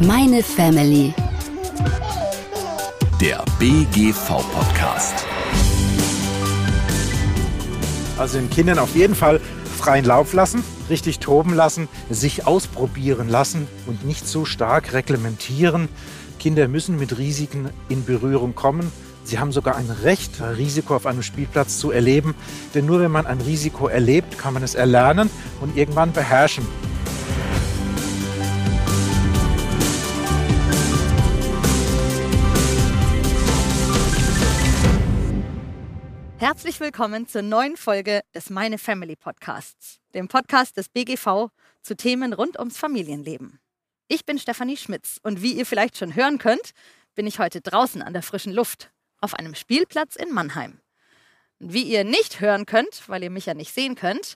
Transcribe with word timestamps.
Meine 0.00 0.42
Family. 0.42 1.14
Der 3.20 3.44
BGV-Podcast. 3.60 5.24
Also 8.18 8.38
den 8.38 8.50
Kindern 8.50 8.80
auf 8.80 8.96
jeden 8.96 9.14
Fall 9.14 9.40
freien 9.78 10.04
Lauf 10.04 10.32
lassen, 10.32 10.64
richtig 10.90 11.20
toben 11.20 11.54
lassen, 11.54 11.88
sich 12.10 12.46
ausprobieren 12.46 13.28
lassen 13.28 13.68
und 13.86 14.04
nicht 14.04 14.26
so 14.26 14.44
stark 14.44 14.92
reglementieren. 14.92 15.88
Kinder 16.40 16.66
müssen 16.66 16.98
mit 16.98 17.16
Risiken 17.16 17.70
in 17.88 18.04
Berührung 18.04 18.56
kommen. 18.56 18.90
Sie 19.22 19.38
haben 19.38 19.52
sogar 19.52 19.76
ein 19.76 19.90
Recht, 20.02 20.42
Risiko 20.58 20.96
auf 20.96 21.06
einem 21.06 21.22
Spielplatz 21.22 21.78
zu 21.78 21.92
erleben. 21.92 22.34
Denn 22.74 22.84
nur 22.84 23.00
wenn 23.00 23.12
man 23.12 23.26
ein 23.26 23.40
Risiko 23.40 23.86
erlebt, 23.86 24.38
kann 24.38 24.54
man 24.54 24.64
es 24.64 24.74
erlernen 24.74 25.30
und 25.60 25.76
irgendwann 25.76 26.12
beherrschen. 26.12 26.66
Herzlich 36.44 36.78
willkommen 36.78 37.26
zur 37.26 37.40
neuen 37.40 37.74
Folge 37.74 38.20
des 38.34 38.50
Meine 38.50 38.76
Family 38.76 39.16
Podcasts, 39.16 39.98
dem 40.12 40.28
Podcast 40.28 40.76
des 40.76 40.90
BGV 40.90 41.48
zu 41.80 41.96
Themen 41.96 42.34
rund 42.34 42.58
ums 42.58 42.76
Familienleben. 42.76 43.60
Ich 44.08 44.26
bin 44.26 44.38
Stefanie 44.38 44.76
Schmitz 44.76 45.18
und 45.22 45.40
wie 45.40 45.54
ihr 45.54 45.64
vielleicht 45.64 45.96
schon 45.96 46.14
hören 46.14 46.36
könnt, 46.36 46.72
bin 47.14 47.26
ich 47.26 47.38
heute 47.38 47.62
draußen 47.62 48.02
an 48.02 48.12
der 48.12 48.22
frischen 48.22 48.52
Luft 48.52 48.90
auf 49.22 49.32
einem 49.32 49.54
Spielplatz 49.54 50.16
in 50.16 50.34
Mannheim. 50.34 50.80
Und 51.60 51.72
wie 51.72 51.84
ihr 51.84 52.04
nicht 52.04 52.42
hören 52.42 52.66
könnt, 52.66 53.08
weil 53.08 53.22
ihr 53.22 53.30
mich 53.30 53.46
ja 53.46 53.54
nicht 53.54 53.72
sehen 53.72 53.94
könnt, 53.94 54.34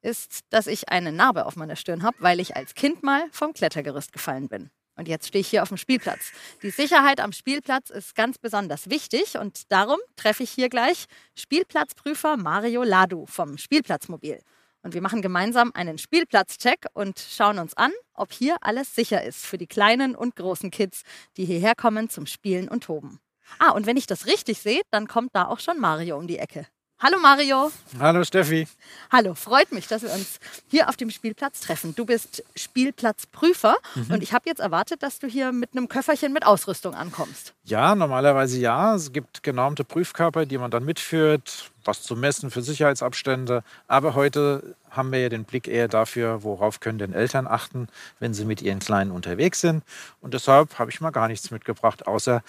ist, 0.00 0.42
dass 0.50 0.68
ich 0.68 0.90
eine 0.90 1.10
Narbe 1.10 1.44
auf 1.44 1.56
meiner 1.56 1.74
Stirn 1.74 2.04
habe, 2.04 2.18
weil 2.20 2.38
ich 2.38 2.54
als 2.54 2.76
Kind 2.76 3.02
mal 3.02 3.24
vom 3.32 3.52
Klettergerüst 3.52 4.12
gefallen 4.12 4.46
bin. 4.46 4.70
Und 4.98 5.06
jetzt 5.06 5.28
stehe 5.28 5.40
ich 5.40 5.48
hier 5.48 5.62
auf 5.62 5.68
dem 5.68 5.76
Spielplatz. 5.76 6.32
Die 6.62 6.70
Sicherheit 6.70 7.20
am 7.20 7.32
Spielplatz 7.32 7.88
ist 7.88 8.16
ganz 8.16 8.36
besonders 8.36 8.90
wichtig 8.90 9.38
und 9.38 9.70
darum 9.70 9.98
treffe 10.16 10.42
ich 10.42 10.50
hier 10.50 10.68
gleich 10.68 11.04
Spielplatzprüfer 11.36 12.36
Mario 12.36 12.82
Ladu 12.82 13.24
vom 13.26 13.58
Spielplatzmobil. 13.58 14.40
Und 14.82 14.94
wir 14.94 15.00
machen 15.00 15.22
gemeinsam 15.22 15.70
einen 15.74 15.98
Spielplatzcheck 15.98 16.86
und 16.94 17.18
schauen 17.18 17.60
uns 17.60 17.76
an, 17.76 17.92
ob 18.12 18.32
hier 18.32 18.56
alles 18.60 18.94
sicher 18.94 19.22
ist 19.22 19.46
für 19.46 19.56
die 19.56 19.66
kleinen 19.68 20.16
und 20.16 20.34
großen 20.34 20.70
Kids, 20.72 21.02
die 21.36 21.44
hierher 21.44 21.74
kommen 21.76 22.10
zum 22.10 22.26
Spielen 22.26 22.68
und 22.68 22.84
Toben. 22.84 23.20
Ah, 23.60 23.70
und 23.70 23.86
wenn 23.86 23.96
ich 23.96 24.06
das 24.06 24.26
richtig 24.26 24.58
sehe, 24.58 24.82
dann 24.90 25.06
kommt 25.06 25.30
da 25.32 25.46
auch 25.46 25.60
schon 25.60 25.78
Mario 25.78 26.18
um 26.18 26.26
die 26.26 26.38
Ecke. 26.38 26.66
Hallo 27.00 27.16
Mario. 27.22 27.70
Hallo 28.00 28.24
Steffi. 28.24 28.66
Hallo, 29.12 29.34
freut 29.34 29.70
mich, 29.70 29.86
dass 29.86 30.02
wir 30.02 30.12
uns 30.12 30.40
hier 30.66 30.88
auf 30.88 30.96
dem 30.96 31.10
Spielplatz 31.10 31.60
treffen. 31.60 31.94
Du 31.94 32.04
bist 32.04 32.42
Spielplatzprüfer 32.56 33.76
mhm. 33.94 34.14
und 34.14 34.22
ich 34.24 34.32
habe 34.32 34.48
jetzt 34.48 34.58
erwartet, 34.58 35.04
dass 35.04 35.20
du 35.20 35.28
hier 35.28 35.52
mit 35.52 35.70
einem 35.76 35.86
Köfferchen 35.86 36.32
mit 36.32 36.44
Ausrüstung 36.44 36.94
ankommst. 36.94 37.54
Ja, 37.62 37.94
normalerweise 37.94 38.58
ja. 38.58 38.96
Es 38.96 39.12
gibt 39.12 39.44
genormte 39.44 39.84
Prüfkörper, 39.84 40.44
die 40.44 40.58
man 40.58 40.72
dann 40.72 40.84
mitführt, 40.84 41.70
was 41.84 42.02
zu 42.02 42.16
messen 42.16 42.50
für 42.50 42.62
Sicherheitsabstände. 42.62 43.62
Aber 43.86 44.16
heute 44.16 44.74
haben 44.90 45.12
wir 45.12 45.20
ja 45.20 45.28
den 45.28 45.44
Blick 45.44 45.68
eher 45.68 45.86
dafür, 45.86 46.42
worauf 46.42 46.80
können 46.80 46.98
denn 46.98 47.12
Eltern 47.12 47.46
achten, 47.46 47.86
wenn 48.18 48.34
sie 48.34 48.44
mit 48.44 48.60
ihren 48.60 48.80
Kleinen 48.80 49.12
unterwegs 49.12 49.60
sind. 49.60 49.84
Und 50.20 50.34
deshalb 50.34 50.80
habe 50.80 50.90
ich 50.90 51.00
mal 51.00 51.10
gar 51.10 51.28
nichts 51.28 51.52
mitgebracht, 51.52 52.08
außer 52.08 52.42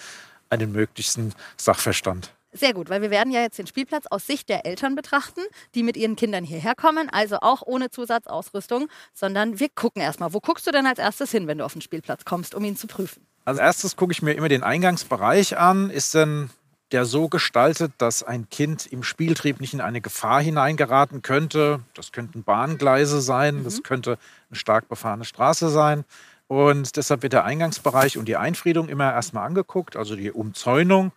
einen 0.48 0.72
möglichsten 0.72 1.34
Sachverstand. 1.56 2.32
Sehr 2.52 2.74
gut, 2.74 2.90
weil 2.90 3.00
wir 3.00 3.10
werden 3.10 3.32
ja 3.32 3.40
jetzt 3.40 3.58
den 3.58 3.68
Spielplatz 3.68 4.06
aus 4.10 4.26
Sicht 4.26 4.48
der 4.48 4.66
Eltern 4.66 4.96
betrachten, 4.96 5.40
die 5.74 5.84
mit 5.84 5.96
ihren 5.96 6.16
Kindern 6.16 6.42
hierher 6.42 6.74
kommen, 6.74 7.08
also 7.08 7.38
auch 7.40 7.62
ohne 7.64 7.90
Zusatzausrüstung, 7.90 8.88
sondern 9.14 9.60
wir 9.60 9.68
gucken 9.68 10.02
erstmal. 10.02 10.32
Wo 10.32 10.40
guckst 10.40 10.66
du 10.66 10.72
denn 10.72 10.86
als 10.86 10.98
erstes 10.98 11.30
hin, 11.30 11.46
wenn 11.46 11.58
du 11.58 11.64
auf 11.64 11.74
den 11.74 11.82
Spielplatz 11.82 12.24
kommst, 12.24 12.54
um 12.54 12.64
ihn 12.64 12.76
zu 12.76 12.88
prüfen? 12.88 13.24
Als 13.44 13.58
erstes 13.58 13.94
gucke 13.96 14.12
ich 14.12 14.22
mir 14.22 14.32
immer 14.32 14.48
den 14.48 14.64
Eingangsbereich 14.64 15.58
an. 15.58 15.90
Ist 15.90 16.14
denn 16.14 16.50
der 16.90 17.04
so 17.04 17.28
gestaltet, 17.28 17.92
dass 17.98 18.24
ein 18.24 18.48
Kind 18.50 18.86
im 18.86 19.04
Spieltrieb 19.04 19.60
nicht 19.60 19.72
in 19.72 19.80
eine 19.80 20.00
Gefahr 20.00 20.42
hineingeraten 20.42 21.22
könnte? 21.22 21.80
Das 21.94 22.10
könnten 22.10 22.42
Bahngleise 22.42 23.20
sein, 23.20 23.58
mhm. 23.58 23.64
das 23.64 23.84
könnte 23.84 24.18
eine 24.50 24.56
stark 24.56 24.88
befahrene 24.88 25.24
Straße 25.24 25.68
sein. 25.68 26.04
Und 26.48 26.96
deshalb 26.96 27.22
wird 27.22 27.32
der 27.32 27.44
Eingangsbereich 27.44 28.18
und 28.18 28.26
die 28.26 28.36
Einfriedung 28.36 28.88
immer 28.88 29.12
erstmal 29.12 29.46
angeguckt, 29.46 29.94
also 29.96 30.16
die 30.16 30.32
Umzäunung 30.32 31.12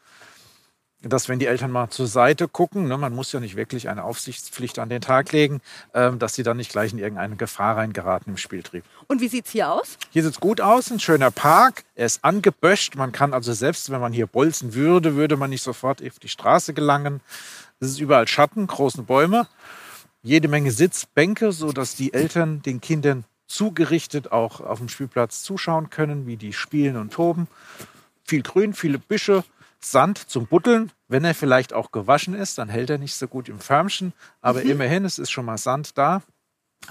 dass 1.04 1.28
wenn 1.28 1.40
die 1.40 1.48
Eltern 1.48 1.72
mal 1.72 1.90
zur 1.90 2.08
Seite 2.08 2.48
gucken, 2.48 2.88
ne, 2.88 2.98
man 2.98 3.14
muss 3.14 3.32
ja 3.32 3.40
nicht 3.40 3.56
wirklich 3.56 3.90
eine 3.90 4.04
Aufsichtspflicht 4.04 4.80
an 4.80 4.90
den 4.90 5.02
Tag 5.02 5.32
legen, 5.32 5.62
ähm, 5.94 6.18
dass 6.18 6.36
sie 6.36 6.44
dann 6.44 6.58
nicht 6.58 6.72
gleich 6.72 6.94
in 6.94 7.00
irgendeine 7.00 7.36
Gefahr 7.36 7.78
reingeraten 7.78 8.34
im 8.34 8.38
Spieltrieb. 8.38 8.84
Und 9.08 9.22
wie 9.22 9.28
sieht 9.28 9.46
es 9.46 9.52
hier 9.52 9.72
aus? 9.72 9.98
Hier 10.12 10.24
sieht 10.24 10.34
es 10.34 10.40
gut 10.40 10.62
aus, 10.62 10.90
ein 10.92 11.00
schöner 11.00 11.32
Park, 11.32 11.84
er 11.96 12.06
ist 12.06 12.24
angeböscht, 12.24 12.96
man 12.96 13.12
kann 13.12 13.34
also 13.34 13.54
selbst, 13.54 13.92
wenn 13.92 14.02
man 14.02 14.14
hier 14.14 14.28
bolzen 14.28 14.74
würde, 14.74 15.16
würde 15.16 15.36
man 15.36 15.50
nicht 15.50 15.64
sofort 15.64 16.02
auf 16.02 16.20
die 16.20 16.30
Straße 16.30 16.74
gelangen. 16.74 17.22
Es 17.80 17.90
ist 17.90 18.00
überall 18.00 18.28
Schatten, 18.28 18.66
große 18.66 19.04
Bäume, 19.04 19.48
jede 20.22 20.48
Menge 20.48 20.72
Sitzbänke, 20.72 21.52
sodass 21.52 21.96
die 21.96 22.14
Eltern 22.14 22.62
den 22.62 22.80
Kindern 22.80 23.26
zugerichtet 23.48 24.32
auch 24.32 24.62
auf 24.62 24.80
dem 24.80 24.90
Spielplatz 24.90 25.44
zuschauen 25.44 25.90
können, 25.90 26.26
wie 26.26 26.38
die 26.38 26.54
spielen 26.54 26.96
und 26.96 27.14
toben. 27.14 27.48
Viel 28.26 28.42
Grün, 28.42 28.74
viele 28.74 29.00
Büsche, 29.00 29.44
Sand 29.84 30.18
zum 30.18 30.48
Butteln. 30.48 30.92
Wenn 31.08 31.26
er 31.26 31.36
vielleicht 31.36 31.74
auch 31.74 31.92
gewaschen 31.92 32.34
ist, 32.34 32.58
dann 32.58 32.70
hält 32.70 32.90
er 32.90 32.98
nicht 32.98 33.16
so 33.16 33.28
gut 33.28 33.50
im 33.50 33.60
Förmchen. 33.60 34.14
Aber 34.42 34.64
mhm. 34.64 34.72
immerhin, 34.72 35.06
es 35.06 35.20
ist 35.20 35.32
schon 35.32 35.46
mal 35.46 35.58
Sand 35.58 35.98
da. 35.98 36.22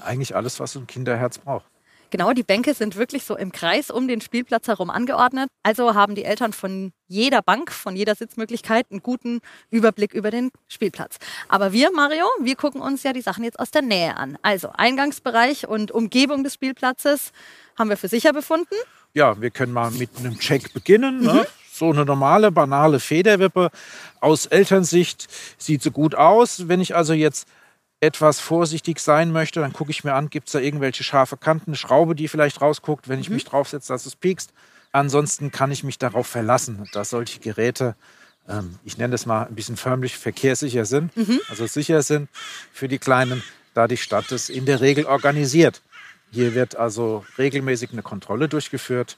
Eigentlich 0.03 0.35
alles, 0.35 0.61
was 0.61 0.75
ein 0.77 0.87
Kinderherz 0.87 1.39
braucht. 1.39 1.67
Genau, 2.13 2.35
die 2.35 2.43
Bänke 2.43 2.75
sind 2.75 2.97
wirklich 2.97 3.25
so 3.25 3.39
im 3.39 3.53
Kreis 3.53 3.91
um 3.91 4.07
den 4.07 4.21
Spielplatz 4.21 4.69
herum 4.69 4.91
angeordnet. 4.91 5.49
Also 5.63 5.95
haben 5.95 6.15
die 6.15 6.25
Eltern 6.25 6.53
von 6.53 6.93
jeder 7.09 7.41
Bank, 7.41 7.73
von 7.73 7.97
jeder 7.97 8.15
Sitzmöglichkeit 8.15 8.85
einen 8.91 9.03
guten 9.03 9.41
Überblick 9.71 10.13
über 10.13 10.31
den 10.31 10.51
Spielplatz. 10.69 11.17
Aber 11.49 11.73
wir, 11.73 11.91
Mario, 11.91 12.27
wir 12.43 12.55
gucken 12.55 12.83
uns 12.83 13.03
ja 13.03 13.15
die 13.15 13.23
Sachen 13.23 13.45
jetzt 13.45 13.59
aus 13.59 13.71
der 13.71 13.81
Nähe 13.81 14.19
an. 14.19 14.37
Also 14.43 14.69
Eingangsbereich 14.75 15.67
und 15.67 15.91
Umgebung 15.91 16.45
des 16.45 16.53
Spielplatzes 16.53 17.33
haben 17.79 17.89
wir 17.89 17.97
für 17.97 18.09
sicher 18.09 18.35
befunden. 18.35 18.75
Ja, 19.15 19.41
wir 19.41 19.51
können 19.51 19.73
mal 19.73 19.91
mit 19.91 20.11
einem 20.19 20.39
Check 20.39 20.75
beginnen. 20.75 21.23
Ne? 21.23 21.33
Mhm. 21.33 21.47
So 21.83 21.91
eine 21.91 22.05
normale, 22.05 22.53
banale 22.53 23.01
Federwippe 23.01 23.73
aus 24.21 24.47
Elternsicht 24.47 25.27
sieht 25.59 25.83
so 25.83 25.91
gut 25.91 26.15
aus. 26.15 26.69
Wenn 26.69 26.81
ich 26.81 26.95
also 26.95 27.13
jetzt 27.13 27.49
etwas 27.99 28.39
vorsichtig 28.39 29.01
sein 29.01 29.33
möchte, 29.33 29.59
dann 29.59 29.73
gucke 29.73 29.91
ich 29.91 30.05
mir 30.05 30.15
an, 30.15 30.31
gibt 30.31 30.47
es 30.47 30.53
da 30.53 30.61
irgendwelche 30.61 31.03
scharfe 31.03 31.37
Kanten, 31.37 31.71
eine 31.71 31.77
Schraube, 31.77 32.15
die 32.15 32.29
vielleicht 32.29 32.61
rausguckt, 32.61 33.09
wenn 33.09 33.19
ich 33.19 33.31
mhm. 33.31 33.35
mich 33.35 33.47
draufsetze, 33.47 33.93
dass 33.93 34.07
es 34.07 34.15
piekst. 34.15 34.53
Ansonsten 34.93 35.51
kann 35.51 35.73
ich 35.73 35.83
mich 35.83 35.99
darauf 35.99 36.29
verlassen, 36.29 36.89
dass 36.93 37.11
solche 37.11 37.41
Geräte, 37.41 37.97
ähm, 38.49 38.79
ich 38.85 38.97
nenne 38.97 39.11
das 39.11 39.27
mal 39.27 39.49
ein 39.49 39.57
bisschen 39.57 39.77
förmlich, 39.77 40.17
verkehrssicher 40.17 40.85
sind, 40.85 41.17
mhm. 41.17 41.41
also 41.49 41.67
sicher 41.67 42.03
sind 42.03 42.29
für 42.73 42.87
die 42.87 42.99
Kleinen, 42.99 43.43
da 43.75 43.89
die 43.89 43.97
Stadt 43.97 44.31
es 44.31 44.51
in 44.51 44.67
der 44.67 44.81
Regel 44.81 45.05
organisiert. 45.05 45.83
Hier 46.31 46.55
wird 46.55 46.77
also 46.77 47.25
regelmäßig 47.39 47.91
eine 47.91 48.03
Kontrolle 48.03 48.49
durchgeführt 48.49 49.17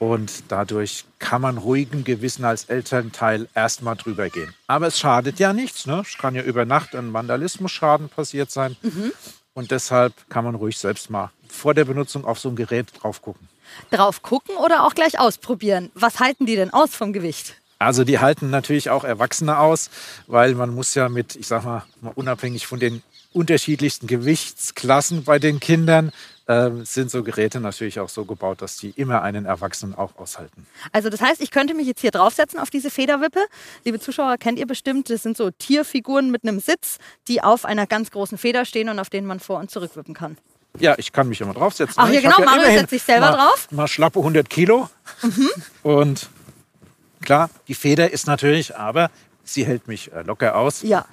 und 0.00 0.44
dadurch 0.48 1.04
kann 1.18 1.42
man 1.42 1.58
ruhigen 1.58 2.04
Gewissen 2.04 2.44
als 2.44 2.64
Elternteil 2.64 3.48
erstmal 3.54 3.96
drüber 3.96 4.30
gehen. 4.30 4.52
Aber 4.66 4.86
es 4.86 4.98
schadet 4.98 5.38
ja 5.38 5.52
nichts. 5.52 5.86
Ne? 5.86 6.02
Es 6.04 6.16
kann 6.16 6.34
ja 6.34 6.42
über 6.42 6.64
Nacht 6.64 6.96
ein 6.96 7.12
Vandalismusschaden 7.12 8.08
passiert 8.08 8.50
sein. 8.50 8.76
Mhm. 8.80 9.12
Und 9.52 9.70
deshalb 9.70 10.14
kann 10.30 10.44
man 10.44 10.54
ruhig 10.54 10.78
selbst 10.78 11.10
mal 11.10 11.30
vor 11.46 11.74
der 11.74 11.84
Benutzung 11.84 12.24
auf 12.24 12.38
so 12.38 12.48
ein 12.48 12.56
Gerät 12.56 12.88
drauf 12.98 13.20
gucken. 13.20 13.48
Drauf 13.90 14.22
gucken 14.22 14.56
oder 14.56 14.84
auch 14.84 14.94
gleich 14.94 15.20
ausprobieren? 15.20 15.90
Was 15.94 16.18
halten 16.18 16.46
die 16.46 16.56
denn 16.56 16.72
aus 16.72 16.94
vom 16.94 17.12
Gewicht? 17.12 17.56
Also 17.78 18.04
die 18.04 18.18
halten 18.18 18.48
natürlich 18.48 18.88
auch 18.88 19.04
Erwachsene 19.04 19.58
aus, 19.58 19.90
weil 20.26 20.54
man 20.54 20.74
muss 20.74 20.94
ja 20.94 21.10
mit, 21.10 21.36
ich 21.36 21.46
sag 21.46 21.64
mal, 21.64 21.84
mal 22.00 22.12
unabhängig 22.14 22.66
von 22.66 22.78
den 22.78 23.02
unterschiedlichsten 23.32 24.06
Gewichtsklassen 24.06 25.24
bei 25.24 25.38
den 25.38 25.60
Kindern 25.60 26.10
äh, 26.50 26.84
sind 26.84 27.12
so 27.12 27.22
Geräte 27.22 27.60
natürlich 27.60 28.00
auch 28.00 28.08
so 28.08 28.24
gebaut, 28.24 28.60
dass 28.60 28.76
die 28.76 28.90
immer 28.90 29.22
einen 29.22 29.44
Erwachsenen 29.44 29.94
auch 29.94 30.16
aushalten. 30.16 30.66
Also 30.90 31.08
das 31.08 31.20
heißt, 31.20 31.40
ich 31.40 31.52
könnte 31.52 31.74
mich 31.74 31.86
jetzt 31.86 32.00
hier 32.00 32.10
draufsetzen 32.10 32.58
auf 32.58 32.70
diese 32.70 32.90
Federwippe. 32.90 33.38
Liebe 33.84 34.00
Zuschauer, 34.00 34.36
kennt 34.36 34.58
ihr 34.58 34.66
bestimmt, 34.66 35.10
das 35.10 35.22
sind 35.22 35.36
so 35.36 35.52
Tierfiguren 35.52 36.32
mit 36.32 36.42
einem 36.42 36.58
Sitz, 36.58 36.98
die 37.28 37.40
auf 37.40 37.64
einer 37.64 37.86
ganz 37.86 38.10
großen 38.10 38.36
Feder 38.36 38.64
stehen 38.64 38.88
und 38.88 38.98
auf 38.98 39.10
denen 39.10 39.28
man 39.28 39.38
vor 39.38 39.60
und 39.60 39.70
zurück 39.70 39.92
wippen 39.94 40.12
kann. 40.12 40.38
Ja, 40.78 40.96
ich 40.98 41.12
kann 41.12 41.28
mich 41.28 41.40
immer 41.40 41.54
draufsetzen. 41.54 41.94
Ach, 41.98 42.06
ne? 42.06 42.12
hier 42.12 42.22
genau, 42.22 42.40
ja 42.40 42.44
Mario 42.44 42.78
setzt 42.78 42.90
sich 42.90 43.02
selber 43.02 43.30
mal, 43.30 43.36
drauf. 43.36 43.68
Mal 43.70 43.86
schlappe 43.86 44.18
100 44.18 44.50
Kilo. 44.50 44.88
Mhm. 45.22 45.48
Und 45.84 46.30
klar, 47.22 47.48
die 47.68 47.74
Feder 47.74 48.10
ist 48.10 48.26
natürlich, 48.26 48.76
aber 48.76 49.10
sie 49.44 49.64
hält 49.64 49.86
mich 49.86 50.12
äh, 50.12 50.22
locker 50.22 50.56
aus. 50.56 50.82
Ja. 50.82 51.06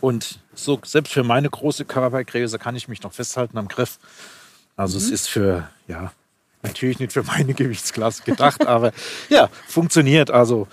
Und 0.00 0.40
so, 0.56 0.80
selbst 0.84 1.12
für 1.12 1.22
meine 1.22 1.48
große 1.48 1.84
Körpergröße 1.84 2.58
kann 2.58 2.76
ich 2.76 2.88
mich 2.88 3.02
noch 3.02 3.12
festhalten 3.12 3.58
am 3.58 3.68
Griff. 3.68 3.98
Also 4.76 4.98
mhm. 4.98 5.04
es 5.04 5.10
ist 5.10 5.28
für, 5.28 5.68
ja, 5.86 6.12
natürlich 6.62 6.98
nicht 6.98 7.12
für 7.12 7.22
meine 7.22 7.54
Gewichtsklasse 7.54 8.22
gedacht, 8.24 8.66
aber 8.66 8.92
ja, 9.28 9.48
funktioniert. 9.68 10.30
Also 10.30 10.66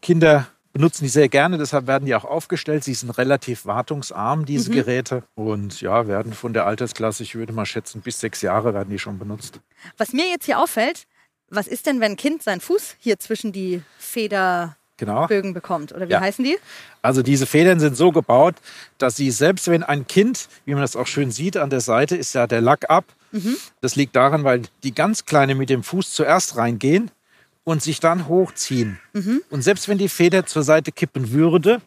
Kinder 0.00 0.46
benutzen 0.72 1.04
die 1.04 1.10
sehr 1.10 1.28
gerne, 1.28 1.56
deshalb 1.58 1.86
werden 1.86 2.04
die 2.04 2.14
auch 2.14 2.24
aufgestellt. 2.24 2.84
Sie 2.84 2.94
sind 2.94 3.10
relativ 3.10 3.64
wartungsarm, 3.64 4.44
diese 4.44 4.70
mhm. 4.70 4.74
Geräte. 4.74 5.22
Und 5.34 5.80
ja, 5.80 6.06
werden 6.06 6.34
von 6.34 6.52
der 6.52 6.66
Altersklasse, 6.66 7.22
ich 7.22 7.34
würde 7.34 7.52
mal 7.52 7.66
schätzen, 7.66 8.02
bis 8.02 8.20
sechs 8.20 8.42
Jahre 8.42 8.74
werden 8.74 8.90
die 8.90 8.98
schon 8.98 9.18
benutzt. 9.18 9.60
Was 9.96 10.12
mir 10.12 10.28
jetzt 10.28 10.44
hier 10.44 10.58
auffällt, 10.58 11.06
Was 11.48 11.68
ist 11.68 11.86
denn, 11.86 12.00
wenn 12.00 12.12
ein 12.12 12.16
Kind 12.16 12.42
seinen 12.42 12.60
Fuß 12.60 12.96
hier 12.98 13.20
zwischen 13.20 13.52
die 13.52 13.80
Federbögen 13.98 14.74
Genau. 14.98 15.26
bekommt? 15.26 15.92
Oder 15.94 16.08
wie 16.08 16.12
Ja. 16.12 16.20
heißen 16.20 16.44
die? 16.44 16.56
Also 17.02 17.22
diese 17.22 17.46
Federn 17.46 17.80
sind 17.80 17.96
so 17.96 18.12
gebaut, 18.12 18.54
dass 18.98 19.16
sie 19.16 19.30
selbst 19.30 19.68
wenn 19.68 19.82
ein 19.82 20.06
Kind, 20.06 20.48
wie 20.64 20.72
man 20.72 20.80
das 20.80 20.96
auch 20.96 21.06
schön 21.06 21.30
sieht 21.30 21.56
an 21.56 21.70
der 21.70 21.80
Seite, 21.80 22.16
ist 22.16 22.34
ja 22.34 22.46
der 22.46 22.60
Lack 22.60 22.88
ab. 22.90 23.04
Das 23.82 23.96
liegt 23.96 24.16
daran, 24.16 24.44
weil 24.44 24.62
die 24.82 24.94
ganz 24.94 25.26
kleine 25.26 25.54
mit 25.54 25.68
dem 25.68 25.82
Fuß 25.82 26.12
zuerst 26.12 26.56
reingehen 26.56 27.10
und 27.64 27.82
sich 27.82 28.00
dann 28.00 28.28
hochziehen. 28.28 28.98
Und 29.50 29.62
selbst 29.62 29.88
wenn 29.88 29.98
die 29.98 30.08
Feder 30.08 30.46
zur 30.46 30.62
Seite 30.62 30.90
kippen 30.92 31.30
würde, 31.32 31.82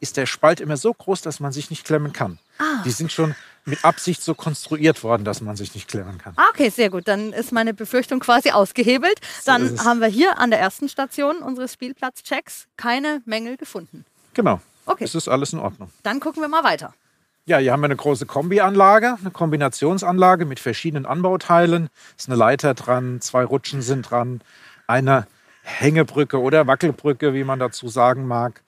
ist 0.00 0.16
der 0.16 0.26
Spalt 0.26 0.58
immer 0.60 0.76
so 0.76 0.92
groß, 0.92 1.22
dass 1.22 1.38
man 1.38 1.52
sich 1.52 1.70
nicht 1.70 1.84
klemmen 1.84 2.12
kann. 2.12 2.38
Die 2.84 2.90
sind 2.90 3.12
schon 3.12 3.36
mit 3.64 3.84
Absicht 3.84 4.22
so 4.22 4.34
konstruiert 4.34 5.02
worden, 5.04 5.24
dass 5.24 5.40
man 5.40 5.56
sich 5.56 5.74
nicht 5.74 5.88
klemmen 5.88 6.18
kann. 6.18 6.34
Ah, 6.36 6.48
okay, 6.50 6.68
sehr 6.68 6.90
gut. 6.90 7.06
Dann 7.06 7.32
ist 7.32 7.52
meine 7.52 7.74
Befürchtung 7.74 8.20
quasi 8.20 8.50
ausgehebelt. 8.50 9.20
Dann 9.44 9.74
es. 9.74 9.84
haben 9.84 10.00
wir 10.00 10.08
hier 10.08 10.38
an 10.38 10.50
der 10.50 10.60
ersten 10.60 10.88
Station 10.88 11.38
unseres 11.38 11.72
Spielplatzchecks 11.74 12.66
keine 12.76 13.22
Mängel 13.24 13.56
gefunden. 13.56 14.04
Genau. 14.34 14.60
Okay. 14.86 15.04
Es 15.04 15.14
ist 15.14 15.28
alles 15.28 15.52
in 15.52 15.60
Ordnung. 15.60 15.90
Dann 16.02 16.18
gucken 16.18 16.42
wir 16.42 16.48
mal 16.48 16.64
weiter. 16.64 16.92
Ja, 17.44 17.58
hier 17.58 17.72
haben 17.72 17.80
wir 17.80 17.86
eine 17.86 17.96
große 17.96 18.26
Kombianlage, 18.26 19.16
eine 19.20 19.30
Kombinationsanlage 19.32 20.44
mit 20.44 20.60
verschiedenen 20.60 21.06
Anbauteilen. 21.06 21.88
Ist 22.16 22.28
eine 22.28 22.36
Leiter 22.36 22.74
dran, 22.74 23.20
zwei 23.20 23.44
Rutschen 23.44 23.82
sind 23.82 24.10
dran, 24.10 24.42
eine 24.86 25.26
Hängebrücke 25.62 26.40
oder 26.40 26.66
Wackelbrücke, 26.66 27.34
wie 27.34 27.44
man 27.44 27.58
dazu 27.58 27.88
sagen 27.88 28.26
mag. 28.26 28.62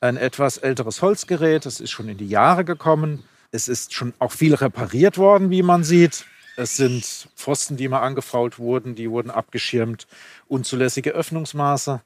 Ein 0.00 0.16
etwas 0.16 0.58
älteres 0.58 1.00
Holzgerät, 1.00 1.64
das 1.64 1.80
ist 1.80 1.90
schon 1.90 2.08
in 2.08 2.18
die 2.18 2.28
Jahre 2.28 2.64
gekommen. 2.64 3.24
Es 3.52 3.68
ist 3.68 3.92
schon 3.92 4.14
auch 4.18 4.32
viel 4.32 4.54
repariert 4.54 5.18
worden, 5.18 5.50
wie 5.50 5.62
man 5.62 5.84
sieht. 5.84 6.24
Es 6.56 6.76
sind 6.76 7.04
Pfosten, 7.36 7.76
die 7.76 7.86
mal 7.88 8.00
angefault 8.00 8.58
wurden, 8.58 8.94
die 8.94 9.10
wurden 9.10 9.30
abgeschirmt. 9.30 10.06
Unzulässige 10.48 11.10
Öffnungsmaße 11.10 12.00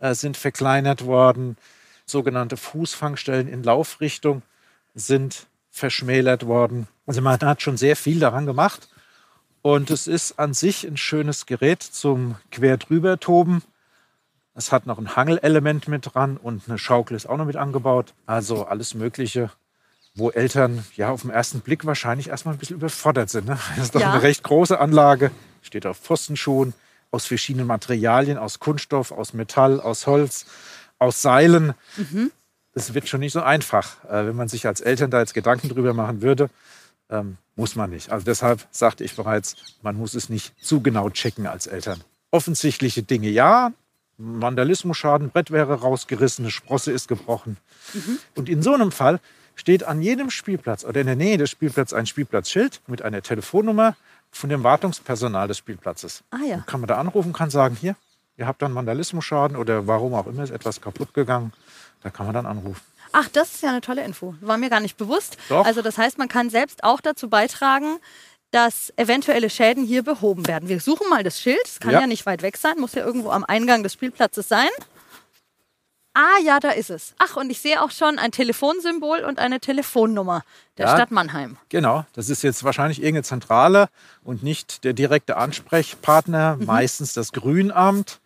äh, 0.00 0.14
sind 0.14 0.36
verkleinert 0.36 1.04
worden. 1.06 1.56
Sogenannte 2.04 2.58
Fußfangstellen 2.58 3.48
in 3.48 3.62
Laufrichtung 3.62 4.42
sind 4.94 5.46
verschmälert 5.70 6.46
worden. 6.46 6.88
Also 7.06 7.22
man 7.22 7.40
hat 7.40 7.62
schon 7.62 7.78
sehr 7.78 7.96
viel 7.96 8.20
daran 8.20 8.44
gemacht. 8.44 8.88
Und 9.62 9.90
es 9.90 10.06
ist 10.06 10.38
an 10.38 10.52
sich 10.54 10.84
ein 10.84 10.96
schönes 10.96 11.46
Gerät 11.46 11.82
zum 11.82 12.36
quer 12.50 12.76
drüber 12.76 13.18
toben. 13.18 13.62
Es 14.54 14.72
hat 14.72 14.86
noch 14.86 14.98
ein 14.98 15.16
Hangelelement 15.16 15.88
mit 15.88 16.14
dran 16.14 16.36
und 16.36 16.68
eine 16.68 16.78
Schaukel 16.78 17.16
ist 17.16 17.26
auch 17.26 17.38
noch 17.38 17.46
mit 17.46 17.56
angebaut. 17.56 18.12
Also 18.26 18.66
alles 18.66 18.94
Mögliche, 18.94 19.50
wo 20.14 20.30
Eltern 20.30 20.84
ja 20.96 21.10
auf 21.10 21.22
den 21.22 21.30
ersten 21.30 21.60
Blick 21.60 21.86
wahrscheinlich 21.86 22.28
erstmal 22.28 22.54
ein 22.54 22.58
bisschen 22.58 22.76
überfordert 22.76 23.30
sind. 23.30 23.46
Ne? 23.46 23.58
Das 23.76 23.86
ist 23.86 23.94
doch 23.94 24.00
Ja. 24.00 24.12
eine 24.12 24.22
recht 24.22 24.42
große 24.42 24.78
Anlage, 24.78 25.30
steht 25.62 25.86
auf 25.86 25.98
Pfostenschuhen, 25.98 26.74
aus 27.10 27.26
verschiedenen 27.26 27.66
Materialien, 27.66 28.38
aus 28.38 28.58
Kunststoff, 28.58 29.12
aus 29.12 29.32
Metall, 29.34 29.80
aus 29.80 30.06
Holz, 30.06 30.46
aus 30.98 31.22
Seilen. 31.22 31.74
Es 32.74 32.94
wird 32.94 33.08
schon 33.08 33.20
nicht 33.20 33.32
so 33.32 33.42
einfach, 33.42 34.02
äh, 34.04 34.26
wenn 34.26 34.36
man 34.36 34.48
sich 34.48 34.66
als 34.66 34.80
Eltern 34.80 35.10
da 35.10 35.20
jetzt 35.20 35.34
Gedanken 35.34 35.68
drüber 35.68 35.92
machen 35.94 36.22
würde. 36.22 36.48
Ähm, 37.10 37.36
muss 37.56 37.76
man 37.76 37.90
nicht. 37.90 38.10
Also 38.10 38.24
deshalb 38.24 38.66
sagte 38.70 39.04
ich 39.04 39.14
bereits, 39.14 39.56
man 39.82 39.96
muss 39.96 40.14
es 40.14 40.30
nicht 40.30 40.54
zu 40.64 40.80
genau 40.80 41.10
checken 41.10 41.46
als 41.46 41.66
Eltern. 41.66 42.00
Offensichtliche 42.30 43.02
Dinge 43.02 43.28
ja, 43.28 43.72
Vandalismusschaden, 44.16 45.30
Brett 45.30 45.50
wäre 45.50 45.80
rausgerissen, 45.80 46.44
eine 46.46 46.52
Sprosse 46.52 46.92
ist 46.92 47.08
gebrochen. 47.08 47.56
Und 48.34 48.48
in 48.48 48.62
so 48.62 48.72
einem 48.72 48.92
Fall 48.92 49.20
steht 49.62 49.84
an 49.84 50.02
jedem 50.02 50.28
Spielplatz 50.28 50.84
oder 50.84 51.02
in 51.02 51.06
der 51.06 51.14
Nähe 51.14 51.38
des 51.38 51.48
Spielplatzes 51.48 51.96
ein 51.96 52.06
Spielplatzschild 52.06 52.80
mit 52.88 53.02
einer 53.02 53.22
Telefonnummer 53.22 53.94
von 54.32 54.50
dem 54.50 54.64
Wartungspersonal 54.64 55.46
des 55.46 55.56
Spielplatzes. 55.56 56.24
Ah 56.32 56.44
ja. 56.44 56.64
Kann 56.66 56.80
man 56.80 56.88
da 56.88 56.98
anrufen, 56.98 57.32
kann 57.32 57.48
sagen, 57.48 57.76
hier, 57.80 57.94
ihr 58.36 58.48
habt 58.48 58.60
dann 58.60 58.74
Vandalismusschaden 58.74 59.56
oder 59.56 59.86
warum 59.86 60.14
auch 60.14 60.26
immer 60.26 60.42
ist 60.42 60.50
etwas 60.50 60.80
kaputt 60.80 61.14
gegangen. 61.14 61.52
Da 62.02 62.10
kann 62.10 62.26
man 62.26 62.34
dann 62.34 62.44
anrufen. 62.44 62.82
Ach, 63.12 63.28
das 63.28 63.54
ist 63.54 63.62
ja 63.62 63.68
eine 63.68 63.80
tolle 63.80 64.02
Info. 64.02 64.34
War 64.40 64.58
mir 64.58 64.68
gar 64.68 64.80
nicht 64.80 64.96
bewusst. 64.96 65.36
Doch. 65.48 65.64
Also 65.64 65.80
das 65.80 65.96
heißt, 65.96 66.18
man 66.18 66.26
kann 66.26 66.50
selbst 66.50 66.82
auch 66.82 67.00
dazu 67.00 67.30
beitragen, 67.30 67.98
dass 68.50 68.92
eventuelle 68.96 69.48
Schäden 69.48 69.84
hier 69.84 70.02
behoben 70.02 70.48
werden. 70.48 70.68
Wir 70.68 70.80
suchen 70.80 71.08
mal 71.08 71.22
das 71.22 71.40
Schild. 71.40 71.62
Es 71.64 71.78
kann 71.78 71.92
ja. 71.92 72.00
Ja. 72.00 72.06
nicht 72.08 72.26
weit 72.26 72.42
weg 72.42 72.56
sein, 72.56 72.80
muss 72.80 72.94
ja 72.94 73.04
irgendwo 73.06 73.30
am 73.30 73.44
Eingang 73.44 73.84
des 73.84 73.92
Spielplatzes 73.92 74.48
sein. 74.48 74.70
Ah 76.14 76.38
ja, 76.44 76.60
da 76.60 76.70
ist 76.70 76.90
es. 76.90 77.14
Ach, 77.18 77.36
und 77.36 77.50
ich 77.50 77.60
sehe 77.60 77.80
auch 77.80 77.90
schon 77.90 78.18
ein 78.18 78.32
Telefonsymbol 78.32 79.20
und 79.20 79.38
eine 79.38 79.60
Telefonnummer 79.60 80.44
der 80.76 80.86
Ja. 80.86 80.94
Stadt 80.96 81.10
Mannheim. 81.10 81.56
Genau, 81.70 82.04
das 82.12 82.28
ist 82.28 82.42
jetzt 82.42 82.64
wahrscheinlich 82.64 82.98
irgendeine 82.98 83.22
Zentrale 83.22 83.88
und 84.22 84.42
nicht 84.42 84.84
der 84.84 84.92
direkte 84.92 85.36
Ansprechpartner, 85.38 86.58
meistens 86.60 87.14
das 87.14 87.32
Grünamt. 87.32 88.20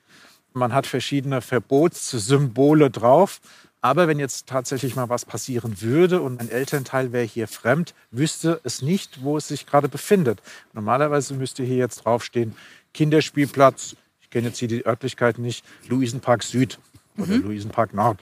Man 0.52 0.72
hat 0.72 0.86
verschiedene 0.86 1.42
Verbotssymbole 1.42 2.90
drauf. 2.90 3.40
Aber 3.82 4.08
wenn 4.08 4.18
jetzt 4.18 4.48
tatsächlich 4.48 4.96
mal 4.96 5.08
was 5.08 5.24
passieren 5.24 5.80
würde 5.80 6.20
und 6.20 6.40
ein 6.40 6.50
Elternteil 6.50 7.12
wäre 7.12 7.24
hier 7.24 7.46
fremd, 7.46 7.94
wüsste 8.10 8.60
es 8.64 8.82
nicht, 8.82 9.22
wo 9.22 9.36
es 9.36 9.46
sich 9.46 9.64
gerade 9.64 9.88
befindet. 9.88 10.40
Normalerweise 10.72 11.34
müsste 11.34 11.62
hier 11.62 11.76
jetzt 11.76 12.04
draufstehen, 12.04 12.56
Kinderspielplatz, 12.94 13.94
ich 14.20 14.30
kenne 14.30 14.48
jetzt 14.48 14.58
hier 14.58 14.66
die 14.66 14.84
Örtlichkeit 14.84 15.38
nicht, 15.38 15.64
Luisenpark 15.86 16.42
Süd 16.42 16.80
oder 17.18 17.36
Luisenpark 17.36 17.94
Nord, 17.94 18.20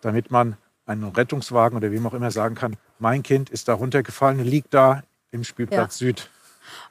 damit 0.00 0.30
man 0.30 0.56
einen 0.86 1.04
Rettungswagen 1.04 1.76
oder 1.76 1.90
wem 1.90 2.06
auch 2.06 2.14
immer 2.14 2.30
sagen 2.30 2.54
kann, 2.54 2.76
mein 2.98 3.22
Kind 3.22 3.50
ist 3.50 3.68
da 3.68 3.74
runtergefallen, 3.74 4.44
liegt 4.44 4.72
da 4.72 5.02
im 5.30 5.44
Spielplatz 5.44 5.98
Süd. 5.98 6.30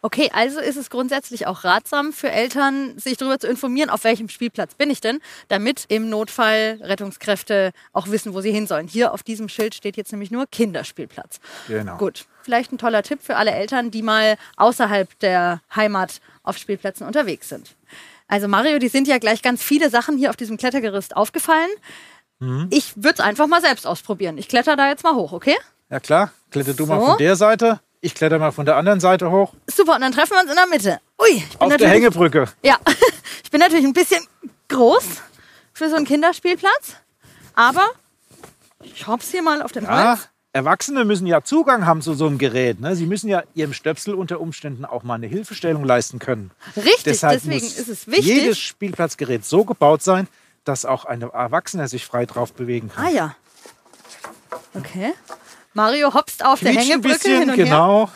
Okay, 0.01 0.29
also 0.33 0.59
ist 0.59 0.77
es 0.77 0.89
grundsätzlich 0.89 1.47
auch 1.47 1.63
ratsam 1.63 2.13
für 2.13 2.31
Eltern, 2.31 2.97
sich 2.97 3.17
darüber 3.17 3.39
zu 3.39 3.47
informieren, 3.47 3.89
auf 3.89 4.03
welchem 4.03 4.29
Spielplatz 4.29 4.75
bin 4.75 4.89
ich 4.89 5.01
denn, 5.01 5.19
damit 5.47 5.85
im 5.89 6.09
Notfall 6.09 6.79
Rettungskräfte 6.81 7.71
auch 7.93 8.07
wissen, 8.07 8.33
wo 8.33 8.41
sie 8.41 8.51
hin 8.51 8.67
sollen. 8.67 8.87
Hier 8.87 9.13
auf 9.13 9.23
diesem 9.23 9.49
Schild 9.49 9.75
steht 9.75 9.97
jetzt 9.97 10.11
nämlich 10.11 10.31
nur 10.31 10.45
Kinderspielplatz. 10.47 11.39
Genau. 11.67 11.97
Gut, 11.97 12.25
vielleicht 12.41 12.71
ein 12.71 12.77
toller 12.77 13.03
Tipp 13.03 13.19
für 13.21 13.35
alle 13.35 13.51
Eltern, 13.51 13.91
die 13.91 14.01
mal 14.01 14.37
außerhalb 14.57 15.19
der 15.19 15.61
Heimat 15.75 16.21
auf 16.43 16.57
Spielplätzen 16.57 17.05
unterwegs 17.05 17.49
sind. 17.49 17.75
Also 18.27 18.47
Mario, 18.47 18.79
die 18.79 18.87
sind 18.87 19.07
ja 19.07 19.17
gleich 19.19 19.41
ganz 19.41 19.61
viele 19.63 19.89
Sachen 19.89 20.17
hier 20.17 20.29
auf 20.29 20.35
diesem 20.35 20.57
Klettergerüst 20.57 21.15
aufgefallen. 21.15 21.69
Mhm. 22.39 22.67
Ich 22.71 22.95
würde 22.95 23.13
es 23.15 23.19
einfach 23.19 23.47
mal 23.47 23.61
selbst 23.61 23.85
ausprobieren. 23.87 24.37
Ich 24.37 24.47
kletter 24.47 24.75
da 24.75 24.89
jetzt 24.89 25.03
mal 25.03 25.13
hoch, 25.15 25.31
okay? 25.31 25.55
Ja 25.89 25.99
klar, 25.99 26.31
kletter 26.51 26.73
du 26.73 26.85
mal 26.85 26.99
So. 26.99 27.05
von 27.07 27.17
der 27.17 27.35
Seite, 27.35 27.79
ich 28.01 28.15
kletter 28.15 28.39
mal 28.39 28.51
von 28.51 28.65
der 28.65 28.75
anderen 28.77 28.99
Seite 28.99 29.29
hoch. 29.31 29.53
Super, 29.67 29.95
und 29.95 30.01
dann 30.01 30.11
treffen 30.11 30.31
wir 30.33 30.41
uns 30.41 30.49
in 30.49 30.55
der 30.55 30.67
Mitte. 30.67 30.99
Ui, 31.21 31.29
ich 31.37 31.57
bin 31.57 31.71
Auf 31.71 31.77
der 31.77 31.89
Hängebrücke. 31.89 32.45
Ja, 32.63 32.77
ich 33.43 33.51
bin 33.51 33.59
natürlich 33.59 33.85
ein 33.85 33.93
bisschen 33.93 34.25
groß 34.69 35.03
für 35.73 35.89
so 35.89 35.95
einen 35.95 36.05
Kinderspielplatz, 36.05 36.95
aber 37.53 37.85
ich 38.83 39.07
hopp's 39.07 39.29
hier 39.31 39.43
mal 39.43 39.61
auf 39.61 39.71
den 39.71 39.83
Ja, 39.85 40.09
Holz. 40.11 40.29
Erwachsene 40.55 41.03
müssen 41.03 41.27
ja 41.27 41.43
Zugang 41.43 41.85
haben 41.85 42.01
zu 42.01 42.13
so 42.13 42.27
einem 42.27 42.37
Gerät. 42.37 42.79
Ne? 42.79 42.95
Sie 42.95 43.05
müssen 43.05 43.27
ja 43.27 43.43
ihrem 43.55 43.73
Stöpsel 43.73 44.13
unter 44.13 44.39
Umständen 44.39 44.85
auch 44.85 45.03
mal 45.03 45.15
eine 45.15 45.27
Hilfestellung 45.27 45.83
leisten 45.83 46.17
können. 46.17 46.49
Richtig, 46.77 47.03
Deshalb 47.03 47.41
deswegen 47.41 47.65
muss 47.65 47.77
ist 47.77 47.89
es 47.89 48.07
wichtig. 48.07 48.25
jedes 48.25 48.57
Spielplatzgerät 48.59 49.43
so 49.43 49.65
gebaut 49.65 50.01
sein, 50.01 50.29
dass 50.63 50.85
auch 50.85 51.03
ein 51.03 51.23
Erwachsener 51.23 51.89
sich 51.89 52.05
frei 52.05 52.25
drauf 52.25 52.53
bewegen 52.53 52.89
kann. 52.89 53.05
Ah 53.05 53.09
ja. 53.09 53.35
Okay. 54.73 55.13
Mario 55.73 56.13
hopst 56.13 56.45
auf 56.45 56.61
der 56.61 56.71
Quietscht 56.71 56.85
ein 56.85 56.89
Hängebrücke 56.89 57.15
bisschen, 57.17 57.39
hin 57.41 57.49
und 57.49 57.57
her. 57.57 57.65
genau. 57.65 58.09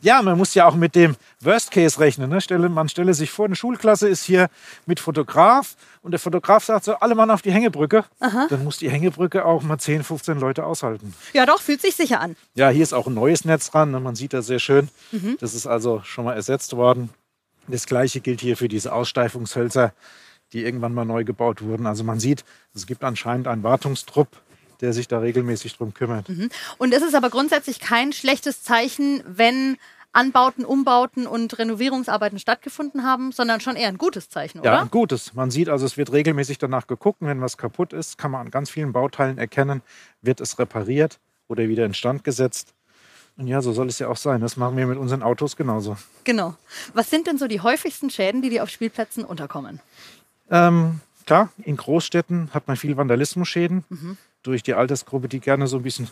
Ja, 0.00 0.22
man 0.22 0.38
muss 0.38 0.54
ja 0.54 0.66
auch 0.66 0.74
mit 0.74 0.94
dem 0.94 1.16
Worst 1.40 1.70
Case 1.70 1.98
rechnen. 1.98 2.30
Ne? 2.30 2.40
Stelle, 2.40 2.68
man 2.68 2.88
stelle 2.88 3.14
sich 3.14 3.30
vor, 3.30 3.46
eine 3.46 3.56
Schulklasse 3.56 4.08
ist 4.08 4.24
hier 4.24 4.48
mit 4.86 5.00
Fotograf 5.00 5.76
und 6.02 6.12
der 6.12 6.20
Fotograf 6.20 6.64
sagt 6.64 6.84
so, 6.84 6.94
alle 6.94 7.14
Mann 7.14 7.30
auf 7.30 7.42
die 7.42 7.52
Hängebrücke. 7.52 8.04
Dann 8.20 8.64
muss 8.64 8.78
die 8.78 8.90
Hängebrücke 8.90 9.44
auch 9.44 9.62
mal 9.62 9.78
10, 9.78 10.04
15 10.04 10.38
Leute 10.38 10.64
aushalten. 10.64 11.14
Ja, 11.32 11.46
doch, 11.46 11.60
fühlt 11.60 11.80
sich 11.80 11.96
sicher 11.96 12.20
an. 12.20 12.36
Ja, 12.54 12.68
hier 12.68 12.82
ist 12.82 12.92
auch 12.92 13.06
ein 13.06 13.14
neues 13.14 13.44
Netz 13.44 13.70
dran. 13.70 13.90
Ne? 13.90 14.00
Man 14.00 14.14
sieht 14.14 14.32
das 14.32 14.46
sehr 14.46 14.60
schön. 14.60 14.88
Mhm. 15.10 15.36
Das 15.40 15.54
ist 15.54 15.66
also 15.66 16.00
schon 16.04 16.24
mal 16.24 16.34
ersetzt 16.34 16.76
worden. 16.76 17.10
Das 17.66 17.86
gleiche 17.86 18.20
gilt 18.20 18.40
hier 18.40 18.56
für 18.56 18.68
diese 18.68 18.92
Aussteifungshölzer, 18.92 19.92
die 20.52 20.64
irgendwann 20.64 20.94
mal 20.94 21.04
neu 21.04 21.24
gebaut 21.24 21.62
wurden. 21.62 21.86
Also 21.86 22.04
man 22.04 22.20
sieht, 22.20 22.44
es 22.74 22.86
gibt 22.86 23.04
anscheinend 23.04 23.46
einen 23.46 23.62
Wartungstrupp, 23.62 24.28
der 24.80 24.92
sich 24.92 25.08
da 25.08 25.18
regelmäßig 25.18 25.76
drum 25.76 25.94
kümmert. 25.94 26.26
Und 26.78 26.92
es 26.94 27.02
ist 27.02 27.14
aber 27.14 27.30
grundsätzlich 27.30 27.80
kein 27.80 28.12
schlechtes 28.12 28.62
Zeichen, 28.62 29.22
wenn 29.26 29.76
Anbauten, 30.12 30.64
Umbauten 30.64 31.26
und 31.26 31.58
Renovierungsarbeiten 31.58 32.38
stattgefunden 32.38 33.04
haben, 33.04 33.30
sondern 33.30 33.60
schon 33.60 33.76
eher 33.76 33.88
ein 33.88 33.98
gutes 33.98 34.30
Zeichen, 34.30 34.58
Ja, 34.64 34.72
oder? 34.72 34.80
ein 34.82 34.90
gutes. 34.90 35.34
Man 35.34 35.50
sieht 35.50 35.68
also, 35.68 35.84
es 35.84 35.96
wird 35.96 36.12
regelmäßig 36.12 36.58
danach 36.58 36.86
geguckt. 36.86 37.18
Wenn 37.20 37.40
was 37.40 37.56
kaputt 37.58 37.92
ist, 37.92 38.16
kann 38.18 38.30
man 38.30 38.40
an 38.46 38.50
ganz 38.50 38.70
vielen 38.70 38.92
Bauteilen 38.92 39.36
erkennen, 39.38 39.82
wird 40.22 40.40
es 40.40 40.58
repariert 40.58 41.18
oder 41.46 41.68
wieder 41.68 41.84
instand 41.84 42.24
gesetzt. 42.24 42.72
Und 43.36 43.46
ja, 43.46 43.60
so 43.62 43.72
soll 43.72 43.86
es 43.88 43.98
ja 44.00 44.08
auch 44.08 44.16
sein. 44.16 44.40
Das 44.40 44.56
machen 44.56 44.76
wir 44.76 44.86
mit 44.86 44.98
unseren 44.98 45.22
Autos 45.22 45.54
genauso. 45.56 45.96
Genau. 46.24 46.56
Was 46.94 47.10
sind 47.10 47.26
denn 47.26 47.38
so 47.38 47.46
die 47.46 47.60
häufigsten 47.60 48.10
Schäden, 48.10 48.42
die 48.42 48.48
dir 48.50 48.62
auf 48.64 48.70
Spielplätzen 48.70 49.24
unterkommen? 49.24 49.78
Ähm, 50.50 51.00
klar, 51.26 51.50
in 51.62 51.76
Großstädten 51.76 52.50
hat 52.54 52.66
man 52.66 52.76
viel 52.76 52.96
Vandalismusschäden 52.96 53.84
Mhm. 53.90 54.16
Durch 54.48 54.62
die 54.62 54.74
Altersgruppe, 54.74 55.28
die 55.28 55.40
gerne 55.40 55.66
so 55.66 55.76
ein 55.76 55.82
bisschen 55.82 56.08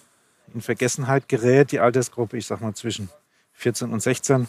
in 0.55 0.61
Vergessenheit 0.61 1.29
gerät. 1.29 1.73
Die 1.73 1.81
Altersgruppe, 1.81 2.37
ich 2.37 2.47
sag 2.47 2.61
mal 2.61 2.75
zwischen 2.75 3.09
14 3.55 3.93
und 3.93 4.01
16. 4.01 4.49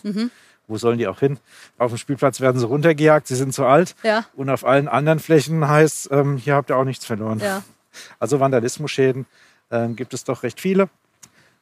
Wo 0.68 0.78
sollen 0.78 0.98
die 0.98 1.08
auch 1.08 1.20
hin? 1.20 1.40
Auf 1.78 1.92
dem 1.92 1.98
Spielplatz 1.98 2.42
werden 2.42 2.60
sie 2.60 2.66
runtergejagt, 2.66 3.28
sie 3.28 3.36
sind 3.36 3.54
zu 3.54 3.66
alt. 3.66 3.96
Ja. 4.04 4.26
Und 4.36 4.50
auf 4.50 4.66
allen 4.66 4.90
anderen 4.90 5.20
Flächen 5.20 5.68
heißt, 5.68 6.10
ähm, 6.12 6.38
hier 6.38 6.56
habt 6.56 6.70
ihr 6.70 6.78
auch 6.78 6.84
nichts 6.84 7.06
verloren. 7.06 7.40
Ja. 7.40 7.64
Also 8.20 8.40
Vandalismusschäden 8.40 9.26
ähm, 9.72 9.96
gibt 9.96 10.14
es 10.14 10.26
doch 10.26 10.44
recht 10.44 10.60
viele. 10.60 10.90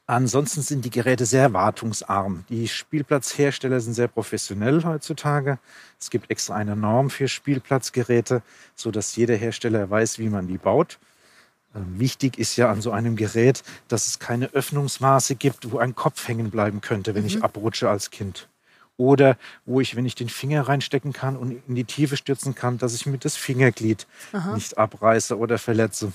Ansonsten 0.08 0.62
sind 0.62 0.84
die 0.84 0.90
Geräte 0.90 1.26
sehr 1.26 1.52
wartungsarm. 1.52 2.44
Die 2.48 2.68
Spielplatzhersteller 2.68 3.80
sind 3.80 3.94
sehr 3.94 4.06
professionell 4.06 4.84
heutzutage. 4.84 5.58
Es 5.98 6.10
gibt 6.10 6.30
extra 6.30 6.54
eine 6.54 6.76
Norm 6.76 7.10
für 7.10 7.26
Spielplatzgeräte, 7.26 8.42
so 8.76 8.92
dass 8.92 9.16
jeder 9.16 9.34
Hersteller 9.34 9.90
weiß, 9.90 10.20
wie 10.20 10.28
man 10.28 10.46
die 10.46 10.58
baut. 10.58 10.98
Ähm, 11.76 11.98
Wichtig 11.98 12.38
ist 12.38 12.56
ja 12.56 12.70
an 12.70 12.80
so 12.80 12.90
einem 12.90 13.16
Gerät, 13.16 13.62
dass 13.88 14.06
es 14.06 14.18
keine 14.18 14.52
Öffnungsmaße 14.54 15.36
gibt, 15.36 15.70
wo 15.70 15.78
ein 15.78 15.94
Kopf 15.94 16.26
hängen 16.26 16.50
bleiben 16.50 16.80
könnte, 16.80 17.14
wenn 17.14 17.26
ich 17.26 17.42
abrutsche 17.42 17.88
als 17.88 18.10
Kind. 18.10 18.48
Oder 18.96 19.36
wo 19.66 19.80
ich, 19.80 19.94
wenn 19.94 20.06
ich 20.06 20.14
den 20.14 20.30
Finger 20.30 20.62
reinstecken 20.62 21.12
kann 21.12 21.36
und 21.36 21.62
in 21.68 21.74
die 21.74 21.84
Tiefe 21.84 22.16
stürzen 22.16 22.54
kann, 22.54 22.78
dass 22.78 22.94
ich 22.94 23.04
mir 23.04 23.18
das 23.18 23.36
Fingerglied 23.36 24.06
nicht 24.54 24.78
abreiße 24.78 25.36
oder 25.36 25.58
verletze. 25.58 26.12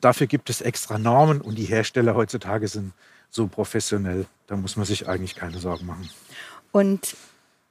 Dafür 0.00 0.26
gibt 0.26 0.50
es 0.50 0.62
extra 0.62 0.98
Normen 0.98 1.40
und 1.40 1.56
die 1.56 1.66
Hersteller 1.66 2.16
heutzutage 2.16 2.66
sind 2.66 2.92
so 3.30 3.46
professionell. 3.46 4.26
Da 4.48 4.56
muss 4.56 4.76
man 4.76 4.84
sich 4.84 5.08
eigentlich 5.08 5.36
keine 5.36 5.58
Sorgen 5.58 5.86
machen. 5.86 6.10
Und 6.72 7.14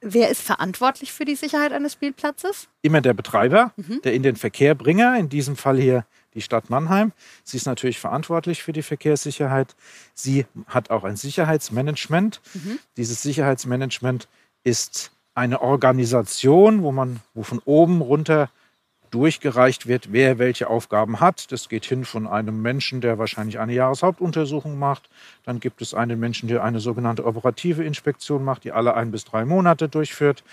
wer 0.02 0.30
ist 0.30 0.42
verantwortlich 0.42 1.12
für 1.12 1.26
die 1.26 1.36
Sicherheit 1.36 1.74
eines 1.74 1.94
Spielplatzes? 1.94 2.68
Immer 2.82 3.02
der 3.02 3.14
Betreiber, 3.14 3.74
der 4.04 4.14
in 4.14 4.24
den 4.24 4.36
Verkehr 4.36 4.76
Bringer, 4.76 5.18
in 5.18 5.30
diesem 5.30 5.56
Fall 5.56 5.78
hier 5.78 6.06
die 6.34 6.42
Stadt 6.42 6.70
Mannheim. 6.70 7.12
Sie 7.44 7.58
ist 7.58 7.66
natürlich 7.66 8.00
verantwortlich 8.00 8.64
für 8.64 8.72
die 8.72 8.84
Verkehrssicherheit. 8.84 9.76
Sie 10.14 10.46
hat 10.68 10.90
auch 10.90 11.04
ein 11.04 11.16
Sicherheitsmanagement. 11.16 12.42
Dieses 12.98 13.22
Sicherheitsmanagement 13.22 14.28
ist 14.64 15.12
eine 15.34 15.62
Organisation, 15.62 16.84
wo 16.84 16.92
man, 16.92 17.22
wo 17.34 17.44
von 17.44 17.60
oben 17.66 18.02
runter 18.02 18.50
durchgereicht 19.12 19.88
wird, 19.88 20.12
wer 20.12 20.38
welche 20.40 20.70
Aufgaben 20.70 21.20
hat. 21.20 21.52
Das 21.52 21.70
geht 21.70 21.86
hin 21.86 22.06
von 22.06 22.28
einem 22.28 22.62
Menschen, 22.62 23.02
der 23.02 23.18
wahrscheinlich 23.18 23.60
eine 23.60 23.74
Jahreshauptuntersuchung 23.74 24.78
macht. 24.78 25.10
Dann 25.44 25.60
gibt 25.60 25.82
es 25.82 25.94
einen 25.94 26.20
Menschen, 26.20 26.48
der 26.50 26.64
eine 26.64 26.80
sogenannte 26.80 27.26
operative 27.26 27.84
Inspektion 27.84 28.44
macht, 28.44 28.64
die 28.64 28.72
alle 28.72 28.94
ein 28.96 29.12
bis 29.12 29.26
drei 29.26 29.46
Monate 29.46 29.90
durchführt. 29.90 30.44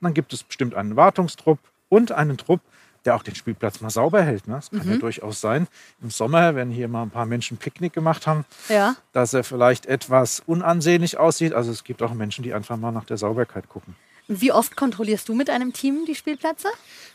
Dann 0.00 0.14
gibt 0.14 0.32
es 0.32 0.42
bestimmt 0.42 0.74
einen 0.74 0.96
Wartungstrupp 0.96 1.58
und 1.88 2.12
einen 2.12 2.36
Trupp, 2.38 2.60
der 3.04 3.16
auch 3.16 3.22
den 3.22 3.34
Spielplatz 3.34 3.80
mal 3.80 3.90
sauber 3.90 4.22
hält. 4.22 4.46
Ne? 4.46 4.54
Das 4.56 4.70
kann 4.70 4.88
ja 4.90 4.96
durchaus 4.98 5.40
sein. 5.40 5.66
Im 6.02 6.10
Sommer, 6.10 6.54
wenn 6.54 6.70
hier 6.70 6.86
mal 6.88 7.02
ein 7.02 7.10
paar 7.10 7.26
Menschen 7.26 7.56
Picknick 7.56 7.92
gemacht 7.94 8.26
haben, 8.26 8.44
Ja. 8.68 8.94
dass 9.12 9.32
er 9.32 9.42
vielleicht 9.44 9.86
etwas 9.86 10.42
unansehnlich 10.46 11.18
aussieht. 11.18 11.54
Also 11.54 11.70
es 11.70 11.84
gibt 11.84 12.02
auch 12.02 12.12
Menschen, 12.12 12.42
die 12.44 12.52
einfach 12.52 12.76
mal 12.76 12.92
nach 12.92 13.04
der 13.04 13.16
Sauberkeit 13.16 13.68
gucken. 13.68 13.94
Wie 14.32 14.52
oft 14.52 14.76
kontrollierst 14.76 15.28
du 15.28 15.34
mit 15.34 15.50
einem 15.50 15.72
Team 15.72 16.04
die 16.06 16.14
Spielplätze? 16.14 16.68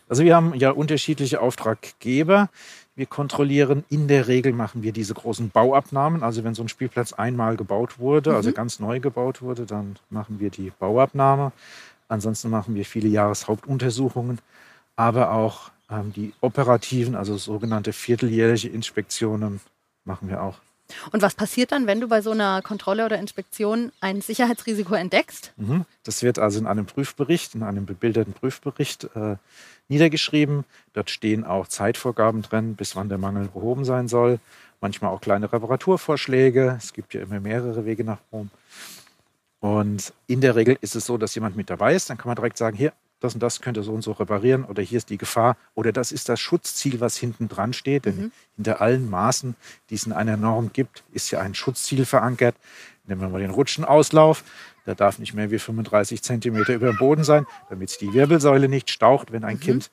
Also 0.10 0.26
wir 0.26 0.36
haben 0.36 0.54
ja 0.54 0.72
unterschiedliche 0.72 1.40
Auftraggeber. 1.40 2.50
Wir 2.98 3.06
kontrollieren, 3.06 3.86
in 3.90 4.10
der 4.10 4.28
Regel 4.28 4.52
machen 4.52 4.84
wir 4.84 4.92
diese 4.92 5.14
großen 5.14 5.50
Bauabnahmen. 5.50 6.24
Also 6.24 6.44
wenn 6.44 6.56
so 6.56 6.62
ein 6.64 6.68
Spielplatz 6.68 7.14
einmal 7.14 7.56
gebaut 7.56 8.00
wurde, 8.00 8.36
also 8.36 8.52
ganz 8.52 8.82
neu 8.82 9.00
gebaut 9.00 9.42
wurde, 9.42 9.66
dann 9.66 9.98
machen 10.10 10.42
wir 10.42 10.50
die 10.50 10.74
Bauabnahme. 10.78 11.54
Ansonsten 12.10 12.50
machen 12.50 12.76
wir 12.76 12.84
viele 12.84 13.08
Jahreshauptuntersuchungen, 13.08 14.40
aber 14.98 15.32
auch 15.32 15.72
ähm, 15.90 16.12
die 16.14 16.34
operativen, 16.42 17.16
also 17.16 17.38
sogenannte 17.38 17.94
vierteljährliche 17.94 18.68
Inspektionen 18.68 19.62
machen 20.04 20.28
wir 20.28 20.44
auch. 20.44 20.56
Und 21.12 21.22
was 21.22 21.36
passiert 21.36 21.72
dann, 21.72 21.88
wenn 21.88 22.00
du 22.00 22.08
bei 22.08 22.22
so 22.22 22.32
einer 22.32 22.62
Kontrolle 22.62 23.06
oder 23.06 23.18
Inspektion 23.18 23.92
ein 24.02 24.22
Sicherheitsrisiko 24.22 24.94
entdeckst? 24.94 25.54
Mhm. 25.58 25.86
Das 26.04 26.22
wird 26.24 26.40
also 26.40 26.60
in 26.60 26.68
einem 26.68 26.86
Prüfbericht, 26.86 27.56
in 27.56 27.64
einem 27.64 27.86
bebilderten 27.86 28.34
Prüfbericht 28.34 29.06
äh, 29.16 29.38
niedergeschrieben. 29.88 30.64
Dort 30.94 31.10
stehen 31.10 31.44
auch 31.44 31.68
Zeitvorgaben 31.68 32.42
drin, 32.42 32.76
bis 32.76 32.96
wann 32.96 33.10
der 33.10 33.18
Mangel 33.18 33.48
behoben 33.48 33.86
sein 33.86 34.08
soll. 34.08 34.40
Manchmal 34.82 35.12
auch 35.12 35.22
kleine 35.22 35.52
Reparaturvorschläge. 35.52 36.76
Es 36.78 36.94
gibt 36.94 37.14
ja 37.14 37.22
immer 37.22 37.40
mehrere 37.40 37.86
Wege 37.86 38.04
nach 38.04 38.20
Rom. 38.32 38.52
Und 39.66 40.14
in 40.28 40.42
der 40.42 40.56
Regel 40.56 40.78
ist 40.82 40.96
es 40.96 41.08
so, 41.08 41.18
dass 41.18 41.34
jemand 41.34 41.56
mit 41.56 41.72
dabei 41.72 41.96
ist. 41.96 42.12
Dann 42.12 42.20
kann 42.20 42.28
man 42.28 42.36
direkt 42.36 42.56
sagen, 42.56 42.78
hier, 42.78 42.94
das 43.20 43.34
und 43.34 43.42
das 43.42 43.62
könnte 43.62 43.82
so 43.82 43.94
und 43.94 44.04
so 44.04 44.12
reparieren 44.12 44.64
oder 44.64 44.84
hier 44.84 45.00
ist 45.00 45.10
die 45.10 45.18
Gefahr 45.18 45.58
oder 45.74 45.92
das 45.92 46.12
ist 46.12 46.30
das 46.30 46.40
Schutzziel, 46.40 47.00
was 47.00 47.18
hinten 47.18 47.48
dran 47.48 47.74
steht. 47.74 48.06
Denn 48.06 48.32
hinter 48.56 48.80
allen 48.80 49.10
Maßen, 49.10 49.56
die 49.90 49.96
es 49.96 50.06
in 50.06 50.12
einer 50.12 50.38
Norm 50.38 50.70
gibt, 50.72 51.04
ist 51.14 51.32
ja 51.32 51.40
ein 51.40 51.56
Schutzziel 51.56 52.06
verankert. 52.06 52.56
Nehmen 53.08 53.22
wir 53.22 53.30
mal 53.30 53.42
den 53.42 53.50
Rutschenauslauf. 53.50 54.44
Der 54.86 54.94
darf 54.94 55.18
nicht 55.18 55.34
mehr 55.34 55.50
wie 55.50 55.58
35 55.58 56.22
Zentimeter 56.22 56.76
über 56.76 56.92
dem 56.92 56.98
Boden 56.98 57.24
sein, 57.24 57.48
damit 57.68 58.00
die 58.02 58.14
Wirbelsäule 58.14 58.70
nicht 58.70 58.92
staucht, 58.92 59.32
wenn 59.32 59.44
ein 59.44 59.60
Kind 59.60 59.90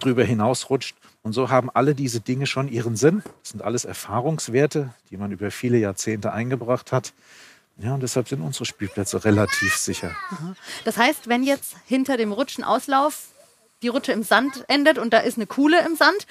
drüber 0.00 0.22
hinausrutscht. 0.22 0.96
Und 1.22 1.32
so 1.32 1.48
haben 1.48 1.70
alle 1.70 1.94
diese 1.94 2.20
Dinge 2.20 2.44
schon 2.44 2.68
ihren 2.68 2.96
Sinn. 2.96 3.22
Das 3.40 3.52
sind 3.52 3.62
alles 3.62 3.86
Erfahrungswerte, 3.86 4.92
die 5.10 5.16
man 5.16 5.32
über 5.32 5.50
viele 5.50 5.78
Jahrzehnte 5.78 6.30
eingebracht 6.34 6.92
hat. 6.92 7.14
Ja, 7.78 7.94
und 7.94 8.02
deshalb 8.02 8.28
sind 8.28 8.40
unsere 8.40 8.64
Spielplätze 8.66 9.24
relativ 9.24 9.76
sicher. 9.76 10.14
Das 10.84 10.96
heißt, 10.96 11.28
wenn 11.28 11.42
jetzt 11.42 11.74
hinter 11.86 12.16
dem 12.16 12.30
Rutschenauslauf 12.32 13.24
die 13.82 13.88
Rutsche 13.88 14.12
im 14.12 14.22
Sand 14.22 14.64
endet 14.68 14.98
und 14.98 15.12
da 15.12 15.18
ist 15.18 15.36
eine 15.36 15.46
Kuhle 15.46 15.84
im 15.84 15.96
Sand, 15.96 16.26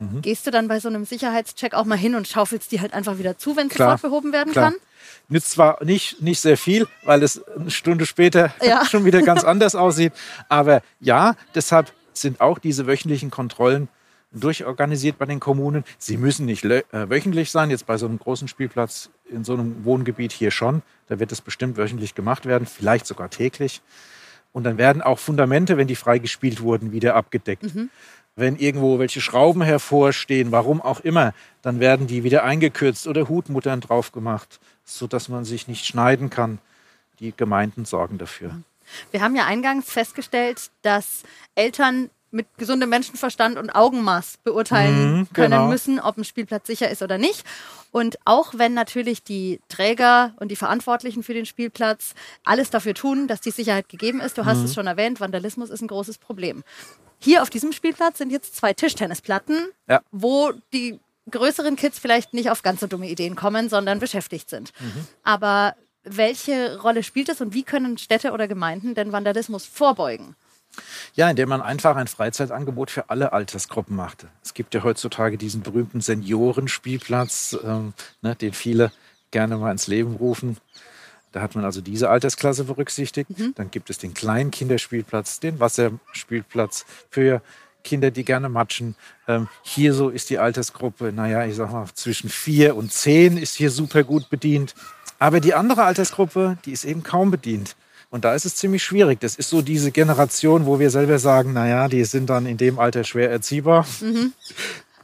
Mhm. 0.00 0.22
gehst 0.22 0.46
du 0.46 0.52
dann 0.52 0.68
bei 0.68 0.78
so 0.78 0.86
einem 0.86 1.04
Sicherheitscheck 1.04 1.74
auch 1.74 1.84
mal 1.84 1.98
hin 1.98 2.14
und 2.14 2.28
schaufelst 2.28 2.70
die 2.70 2.80
halt 2.80 2.92
einfach 2.94 3.18
wieder 3.18 3.36
zu, 3.36 3.56
wenn 3.56 3.68
sofort 3.68 4.00
behoben 4.00 4.32
werden 4.32 4.52
Klar. 4.52 4.70
kann? 4.70 4.80
Nützt 5.28 5.50
zwar 5.50 5.82
nicht, 5.84 6.22
nicht 6.22 6.38
sehr 6.40 6.56
viel, 6.56 6.86
weil 7.02 7.24
es 7.24 7.42
eine 7.48 7.72
Stunde 7.72 8.06
später 8.06 8.52
Ja. 8.62 8.84
schon 8.86 9.04
wieder 9.04 9.22
ganz 9.22 9.42
anders 9.44 9.74
aussieht. 9.74 10.12
Aber 10.48 10.82
ja, 11.00 11.34
deshalb 11.56 11.92
sind 12.12 12.40
auch 12.40 12.60
diese 12.60 12.86
wöchentlichen 12.86 13.32
Kontrollen 13.32 13.88
durchorganisiert 14.30 15.18
bei 15.18 15.26
den 15.26 15.40
Kommunen. 15.40 15.84
Sie 15.98 16.16
müssen 16.16 16.46
nicht 16.46 16.64
äh, 16.64 16.82
wöchentlich 16.92 17.50
sein. 17.50 17.70
Jetzt 17.70 17.86
bei 17.86 17.96
so 17.96 18.06
einem 18.06 18.18
großen 18.20 18.46
Spielplatz 18.46 19.10
in 19.30 19.44
so 19.44 19.54
einem 19.54 19.84
Wohngebiet 19.84 20.32
hier 20.32 20.50
schon. 20.50 20.82
Da 21.08 21.18
wird 21.18 21.32
es 21.32 21.40
bestimmt 21.40 21.76
wöchentlich 21.76 22.14
gemacht 22.14 22.46
werden, 22.46 22.66
vielleicht 22.66 23.06
sogar 23.06 23.30
täglich. 23.30 23.80
Und 24.52 24.64
dann 24.64 24.78
werden 24.78 25.02
auch 25.02 25.18
Fundamente, 25.18 25.76
wenn 25.76 25.86
die 25.86 25.96
freigespielt 25.96 26.60
wurden, 26.60 26.92
wieder 26.92 27.14
abgedeckt. 27.14 27.64
Wenn 28.36 28.56
irgendwo 28.56 28.98
welche 28.98 29.20
Schrauben 29.20 29.62
hervorstehen, 29.62 30.52
warum 30.52 30.80
auch 30.80 31.00
immer, 31.00 31.34
dann 31.62 31.80
werden 31.80 32.06
die 32.06 32.22
wieder 32.24 32.44
eingekürzt 32.44 33.06
oder 33.06 33.28
Hutmuttern 33.28 33.80
drauf 33.80 34.12
gemacht, 34.12 34.60
sodass 34.84 35.28
man 35.28 35.44
sich 35.44 35.68
nicht 35.68 35.84
schneiden 35.84 36.30
kann. 36.30 36.58
Die 37.18 37.32
Gemeinden 37.36 37.84
sorgen 37.84 38.16
dafür. 38.16 38.52
Wir 39.10 39.22
haben 39.22 39.34
ja 39.36 39.44
eingangs 39.44 39.90
festgestellt, 39.90 40.70
dass 40.82 41.24
Eltern 41.54 42.10
mit 42.30 42.46
gesundem 42.58 42.90
Menschenverstand 42.90 43.56
und 43.58 43.70
Augenmaß 43.70 44.38
beurteilen 44.44 45.20
Mhm, 45.20 45.28
können 45.32 45.50
genau. 45.52 45.68
müssen, 45.68 45.98
ob 46.00 46.18
ein 46.18 46.24
Spielplatz 46.24 46.66
sicher 46.66 46.90
ist 46.90 47.02
oder 47.02 47.16
nicht. 47.18 47.44
Und 47.90 48.18
auch 48.26 48.52
wenn 48.56 48.74
natürlich 48.74 49.22
die 49.24 49.60
Träger 49.68 50.34
und 50.36 50.48
die 50.50 50.56
Verantwortlichen 50.56 51.22
für 51.22 51.32
den 51.32 51.46
Spielplatz 51.46 52.14
alles 52.44 52.68
dafür 52.70 52.92
tun, 52.94 53.28
dass 53.28 53.40
die 53.40 53.50
Sicherheit 53.50 53.88
gegeben 53.88 54.20
ist, 54.20 54.36
du 54.36 54.44
hast 54.44 54.58
Mhm. 54.58 54.64
es 54.66 54.74
schon 54.74 54.86
erwähnt, 54.86 55.20
Vandalismus 55.20 55.70
ist 55.70 55.80
ein 55.80 55.88
großes 55.88 56.18
Problem. 56.18 56.64
Hier 57.18 57.42
auf 57.42 57.50
diesem 57.50 57.72
Spielplatz 57.72 58.18
sind 58.18 58.30
jetzt 58.30 58.54
zwei 58.56 58.74
Tischtennisplatten, 58.74 59.56
Ja. 59.88 60.02
wo 60.10 60.52
die 60.72 61.00
größeren 61.30 61.76
Kids 61.76 61.98
vielleicht 61.98 62.34
nicht 62.34 62.50
auf 62.50 62.62
ganz 62.62 62.80
so 62.80 62.86
dumme 62.86 63.08
Ideen 63.08 63.36
kommen, 63.36 63.68
sondern 63.68 63.98
beschäftigt 64.00 64.48
sind. 64.50 64.72
Mhm. 64.80 65.06
Aber 65.24 65.74
welche 66.04 66.78
Rolle 66.80 67.02
spielt 67.02 67.28
es 67.28 67.40
und 67.40 67.52
wie 67.54 67.64
können 67.64 67.98
Städte 67.98 68.32
oder 68.32 68.48
Gemeinden 68.48 68.94
denn 68.94 69.12
Vandalismus 69.12 69.64
vorbeugen? 69.66 70.36
Ja, 71.14 71.30
indem 71.30 71.48
man 71.48 71.60
einfach 71.60 71.96
ein 71.96 72.06
Freizeitangebot 72.06 72.90
für 72.90 73.10
alle 73.10 73.32
Altersgruppen 73.32 73.96
machte. 73.96 74.28
Es 74.42 74.54
gibt 74.54 74.74
ja 74.74 74.82
heutzutage 74.82 75.38
diesen 75.38 75.62
berühmten 75.62 76.00
Seniorenspielplatz, 76.00 77.56
ähm, 77.64 77.92
ne, 78.22 78.34
den 78.34 78.52
viele 78.52 78.92
gerne 79.30 79.56
mal 79.56 79.72
ins 79.72 79.86
Leben 79.86 80.16
rufen. 80.16 80.56
Da 81.32 81.42
hat 81.42 81.54
man 81.54 81.64
also 81.64 81.80
diese 81.80 82.08
Altersklasse 82.08 82.64
berücksichtigt. 82.64 83.30
Dann 83.56 83.70
gibt 83.70 83.90
es 83.90 83.98
den 83.98 84.14
kleinen 84.14 84.50
Kinderspielplatz, 84.50 85.40
den 85.40 85.60
Wasserspielplatz 85.60 86.86
für 87.10 87.42
Kinder, 87.84 88.10
die 88.10 88.24
gerne 88.24 88.48
matschen. 88.48 88.96
Ähm, 89.26 89.48
hier 89.62 89.94
so 89.94 90.08
ist 90.08 90.30
die 90.30 90.38
Altersgruppe, 90.38 91.12
naja, 91.12 91.44
ich 91.44 91.56
sag 91.56 91.70
mal, 91.72 91.86
zwischen 91.94 92.28
vier 92.30 92.76
und 92.76 92.92
zehn 92.92 93.36
ist 93.36 93.56
hier 93.56 93.70
super 93.70 94.04
gut 94.04 94.30
bedient. 94.30 94.74
Aber 95.18 95.40
die 95.40 95.54
andere 95.54 95.84
Altersgruppe, 95.84 96.58
die 96.64 96.72
ist 96.72 96.84
eben 96.84 97.02
kaum 97.02 97.30
bedient. 97.30 97.76
Und 98.10 98.24
da 98.24 98.34
ist 98.34 98.46
es 98.46 98.56
ziemlich 98.56 98.82
schwierig. 98.82 99.20
Das 99.20 99.34
ist 99.36 99.50
so 99.50 99.60
diese 99.60 99.90
Generation, 99.90 100.64
wo 100.66 100.78
wir 100.78 100.90
selber 100.90 101.18
sagen, 101.18 101.52
naja, 101.52 101.88
die 101.88 102.04
sind 102.04 102.30
dann 102.30 102.46
in 102.46 102.56
dem 102.56 102.78
Alter 102.78 103.04
schwer 103.04 103.30
erziehbar. 103.30 103.86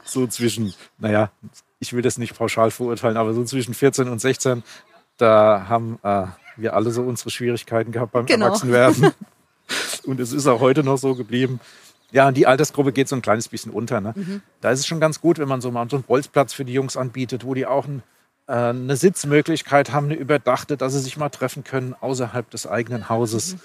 So 0.07 0.27
zwischen, 0.27 0.71
naja, 0.99 1.31
ich 1.79 1.91
will 1.91 2.03
das 2.03 2.19
nicht 2.19 2.37
pauschal 2.37 2.69
verurteilen, 2.69 3.17
aber 3.17 3.33
so 3.33 3.43
zwischen 3.43 3.73
14 3.73 4.07
und 4.07 4.21
16, 4.21 4.61
da 5.17 5.65
haben 5.67 5.97
äh, 6.03 6.27
wir 6.57 6.75
alle 6.75 6.91
so 6.91 7.01
unsere 7.01 7.31
Schwierigkeiten 7.31 7.91
gehabt 7.91 8.11
beim 8.11 8.27
Genau. 8.27 8.45
Erwachsenwerden. 8.45 9.11
Und 10.05 10.19
es 10.19 10.31
ist 10.31 10.45
auch 10.45 10.59
heute 10.59 10.83
noch 10.83 10.97
so 10.97 11.15
geblieben. 11.15 11.59
Ja, 12.11 12.27
und 12.27 12.37
die 12.37 12.45
Altersgruppe 12.45 12.91
geht 12.91 13.09
so 13.09 13.15
ein 13.15 13.23
kleines 13.23 13.49
bisschen 13.49 13.71
unter. 13.71 13.99
Ne? 13.99 14.13
Da 14.61 14.69
ist 14.69 14.81
es 14.81 14.85
schon 14.85 14.99
ganz 14.99 15.19
gut, 15.19 15.39
wenn 15.39 15.47
man 15.47 15.59
so 15.59 15.71
mal 15.71 15.89
so 15.89 15.95
einen 15.95 16.03
Bolzplatz 16.03 16.53
für 16.53 16.63
die 16.65 16.73
Jungs 16.73 16.95
anbietet, 16.95 17.43
wo 17.43 17.55
die 17.55 17.65
auch 17.65 17.87
ein 17.87 18.03
eine 18.47 18.95
Sitzmöglichkeit 18.95 19.91
haben, 19.91 20.05
eine 20.05 20.15
überdachte, 20.15 20.77
dass 20.77 20.93
sie 20.93 20.99
sich 20.99 21.17
mal 21.17 21.29
treffen 21.29 21.63
können 21.63 21.95
außerhalb 21.99 22.49
des 22.49 22.67
eigenen 22.67 23.09
Hauses. 23.09 23.53
Mhm. 23.53 23.59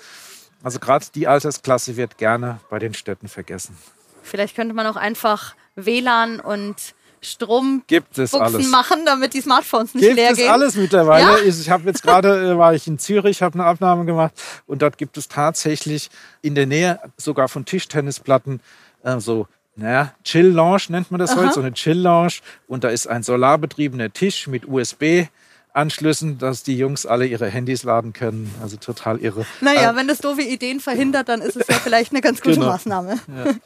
Also 0.63 0.79
gerade 0.79 1.07
die 1.15 1.27
Altersklasse 1.27 1.97
wird 1.97 2.19
gerne 2.19 2.61
bei 2.71 2.79
den 2.79 2.95
Städten 2.95 3.29
vergessen. 3.29 3.77
Vielleicht 4.23 4.57
könnte 4.57 4.75
man 4.75 4.87
auch 4.87 4.97
einfach 4.97 5.55
WLAN 5.75 6.41
und 6.41 6.77
Strom 7.23 7.83
Gibt 7.87 8.19
es 8.19 8.31
Buchsen 8.31 8.55
alles. 8.55 8.71
machen, 8.71 9.05
damit 9.05 9.35
die 9.35 9.43
Smartphones 9.43 9.95
nicht 9.95 10.05
Gibt 10.05 10.17
leer 10.17 10.31
es 10.31 10.39
gehen. 10.39 10.51
alles 10.51 10.75
mittlerweile. 10.77 11.43
Ja? 11.43 11.45
Ich 11.45 11.69
habe 11.69 11.85
jetzt 11.87 12.03
gerade, 12.03 12.53
äh, 12.53 12.59
war 12.59 12.75
ich 12.75 12.87
in 12.87 12.99
Zürich, 12.99 13.43
habe 13.43 13.55
eine 13.59 13.65
Abnahme 13.69 14.07
gemacht 14.07 14.33
und 14.67 14.81
dort 14.81 14.97
gibt 14.97 15.19
es 15.19 15.29
tatsächlich 15.29 16.09
in 16.41 16.55
der 16.55 16.67
Nähe 16.67 16.99
sogar 17.19 17.49
von 17.49 17.67
Tischtennisplatten 17.67 18.61
äh, 19.03 19.21
so, 19.21 19.47
naja, 19.81 20.15
Chill-Lounge 20.25 20.85
nennt 20.89 21.11
man 21.11 21.19
das 21.19 21.35
heute, 21.37 21.53
so 21.53 21.61
eine 21.61 21.73
Chill-Lounge 21.73 22.35
und 22.69 22.85
da 22.85 22.89
ist 22.89 23.07
ein 23.07 23.23
solarbetriebener 23.23 24.13
Tisch 24.13 24.47
mit 24.47 24.67
USB. 24.69 25.27
Anschlüssen, 25.73 26.37
dass 26.39 26.65
die 26.65 26.77
Jungs 26.77 27.07
alle 27.07 27.27
ihre 27.27 27.47
Handys 27.49 27.85
laden 27.85 28.13
können. 28.13 28.53
Also 28.61 28.77
total 28.77 29.19
irre. 29.19 29.47
Naja, 29.61 29.93
Äh, 29.93 29.97
wenn 29.97 30.09
das 30.09 30.19
doofe 30.19 30.43
Ideen 30.43 30.81
verhindert, 30.81 31.29
dann 31.29 31.41
ist 31.41 31.55
es 31.57 31.69
ja 31.69 31.77
vielleicht 31.77 32.11
eine 32.11 32.21
ganz 32.21 32.41
gute 32.41 32.57
Genau. 32.57 32.67
Maßnahme. 32.67 33.21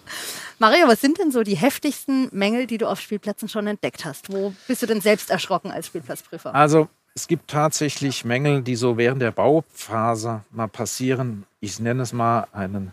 Mario, 0.59 0.87
was 0.87 1.01
sind 1.01 1.19
denn 1.19 1.31
so 1.33 1.43
die 1.43 1.57
heftigsten 1.57 2.29
Mängel, 2.31 2.67
die 2.67 2.77
du 2.77 2.89
auf 2.89 3.01
Spielplätzen 3.01 3.49
schon 3.49 3.67
entdeckt 3.67 4.05
hast? 4.05 4.31
Wo 4.31 4.55
bist 4.69 4.83
du 4.83 4.87
denn 4.87 5.01
selbst 5.01 5.31
erschrocken 5.31 5.71
als 5.71 5.87
Spielplatzprüfer? 5.87 6.55
Also 6.55 6.89
es 7.15 7.27
gibt 7.27 7.51
tatsächlich 7.51 8.23
Mängel, 8.25 8.61
die 8.61 8.77
so 8.77 8.99
während 8.99 9.23
der 9.23 9.31
Bauphase 9.31 10.43
mal 10.51 10.69
passieren. 10.69 11.45
Ich 11.61 11.81
nenne 11.81 12.03
es 12.03 12.13
mal 12.13 12.47
einen 12.53 12.93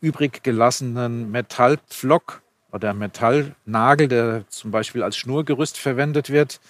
übrig 0.00 0.42
gelassenen 0.42 1.30
Metallpflock 1.30 2.40
oder 2.76 2.94
Metallnagel, 2.94 4.08
der 4.08 4.44
zum 4.48 4.70
Beispiel 4.70 5.02
als 5.02 5.16
Schnurgerüst 5.16 5.78
verwendet 5.78 6.30
wird. 6.30 6.60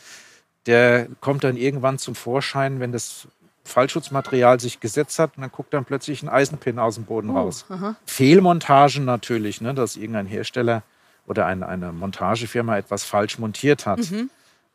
Der 0.67 1.07
kommt 1.21 1.45
dann 1.45 1.57
irgendwann 1.57 1.99
zum 1.99 2.15
Vorschein, 2.15 2.81
wenn 2.81 2.93
das 2.93 3.29
Fallschutzmaterial 3.65 4.61
sich 4.61 4.81
gesetzt 4.81 5.19
hat 5.19 5.37
und 5.37 5.43
dann 5.43 5.51
guckt 5.53 5.75
dann 5.75 5.85
plötzlich 5.85 6.23
ein 6.23 6.29
Eisenpin 6.29 6.79
aus 6.79 6.95
dem 6.95 7.05
Boden 7.05 7.31
raus. 7.31 7.67
Fehlmontagen 8.07 9.05
natürlich, 9.05 9.61
ne, 9.61 9.75
dass 9.75 9.97
irgendein 9.97 10.27
Hersteller 10.27 10.83
oder 11.27 11.47
eine, 11.47 11.69
eine 11.69 11.93
Montagefirma 11.93 12.79
etwas 12.79 13.05
falsch 13.05 13.39
montiert 13.39 13.87
hat. 13.87 14.01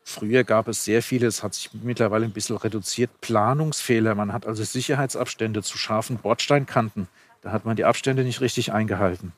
Früher 0.04 0.44
gab 0.44 0.68
es 0.68 0.84
sehr 0.84 1.02
viele, 1.02 1.26
es 1.28 1.42
hat 1.42 1.54
sich 1.54 1.70
mittlerweile 1.72 2.24
ein 2.24 2.32
bisschen 2.32 2.56
reduziert, 2.56 3.10
Planungsfehler. 3.20 4.14
Man 4.14 4.32
hat 4.32 4.46
also 4.46 4.62
Sicherheitsabstände 4.64 5.62
zu 5.62 5.78
scharfen 5.78 6.16
Bordsteinkanten. 6.16 7.08
Da 7.40 7.52
hat 7.52 7.64
man 7.64 7.76
die 7.76 7.84
Abstände 7.84 8.24
nicht 8.24 8.40
richtig 8.40 8.72
eingehalten. 8.72 9.32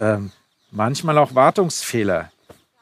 Ähm, 0.00 0.32
manchmal 0.74 1.16
auch 1.18 1.34
Wartungsfehler. 1.34 2.30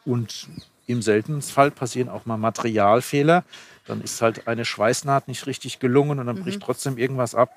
Und 0.05 0.49
im 0.87 1.01
seltenen 1.03 1.43
Fall 1.43 1.71
passieren 1.71 2.09
auch 2.09 2.27
mal 2.27 2.37
Materialfehler. 2.37 3.45
Dann 3.87 4.01
ist 4.03 4.21
halt 4.21 4.49
eine 4.49 4.65
Schweißnaht 4.65 5.29
nicht 5.29 5.47
richtig 5.47 5.79
gelungen 5.79 6.19
und 6.19 6.27
dann 6.27 6.43
bricht 6.43 6.61
trotzdem 6.63 6.99
irgendwas 6.99 7.35
ab. 7.35 7.51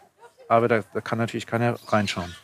Aber 0.48 0.68
da, 0.68 0.84
da 0.94 1.02
kann 1.02 1.18
natürlich 1.18 1.48
keiner 1.48 1.78
reinschauen. 1.88 2.36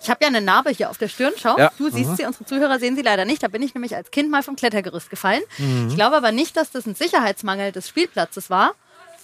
Ich 0.00 0.08
habe 0.08 0.20
ja 0.22 0.28
eine 0.28 0.40
Narbe 0.40 0.70
hier 0.70 0.90
auf 0.90 0.98
der 0.98 1.08
Stirn. 1.08 1.32
Schau, 1.36 1.58
Ja. 1.58 1.72
du 1.76 1.90
siehst 1.90 2.10
Mhm. 2.10 2.16
sie, 2.16 2.24
unsere 2.24 2.44
Zuhörer 2.44 2.78
sehen 2.78 2.94
sie 2.94 3.02
leider 3.02 3.24
nicht. 3.24 3.42
Da 3.42 3.48
bin 3.48 3.62
ich 3.62 3.74
nämlich 3.74 3.96
als 3.96 4.12
Kind 4.12 4.30
mal 4.30 4.44
vom 4.44 4.54
Klettergerüst 4.54 5.10
gefallen. 5.10 5.42
Mhm. 5.58 5.88
Ich 5.88 5.96
glaube 5.96 6.16
aber 6.16 6.30
nicht, 6.30 6.56
dass 6.56 6.70
das 6.70 6.86
ein 6.86 6.94
Sicherheitsmangel 6.94 7.72
des 7.72 7.88
Spielplatzes 7.88 8.48
war, 8.48 8.74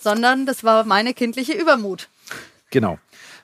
sondern 0.00 0.44
das 0.44 0.64
war 0.64 0.82
meine 0.84 1.14
kindliche 1.14 1.52
Übermut. 1.52 2.08
Genau. 2.70 2.98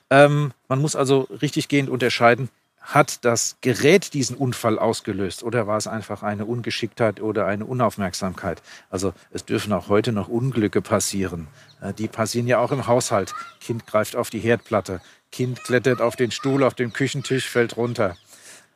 Ähm, 0.09 0.51
man 0.67 0.79
muss 0.79 0.97
also 0.97 1.21
richtig 1.41 1.69
gehend 1.69 1.89
unterscheiden, 1.89 2.49
hat 2.83 3.23
das 3.23 3.57
Gerät 3.61 4.13
diesen 4.13 4.35
Unfall 4.35 4.77
ausgelöst 4.77 5.41
oder 5.41 5.67
war 5.67 5.77
es 5.77 5.87
einfach 5.87 6.21
eine 6.21 6.45
Ungeschicktheit 6.45 7.21
oder 7.21 7.47
eine 7.47 7.65
Unaufmerksamkeit? 7.65 8.61
Also 8.89 9.13
es 9.31 9.45
dürfen 9.45 9.71
auch 9.71 9.87
heute 9.87 10.11
noch 10.11 10.27
Unglücke 10.27 10.81
passieren. 10.81 11.47
Äh, 11.81 11.93
die 11.93 12.09
passieren 12.09 12.45
ja 12.45 12.59
auch 12.59 12.71
im 12.71 12.85
Haushalt. 12.85 13.33
Kind 13.61 13.87
greift 13.87 14.15
auf 14.15 14.29
die 14.29 14.39
Herdplatte, 14.39 15.01
Kind 15.31 15.63
klettert 15.63 16.01
auf 16.01 16.15
den 16.15 16.31
Stuhl, 16.31 16.63
auf 16.63 16.75
den 16.75 16.91
Küchentisch, 16.91 17.49
fällt 17.49 17.77
runter. 17.77 18.17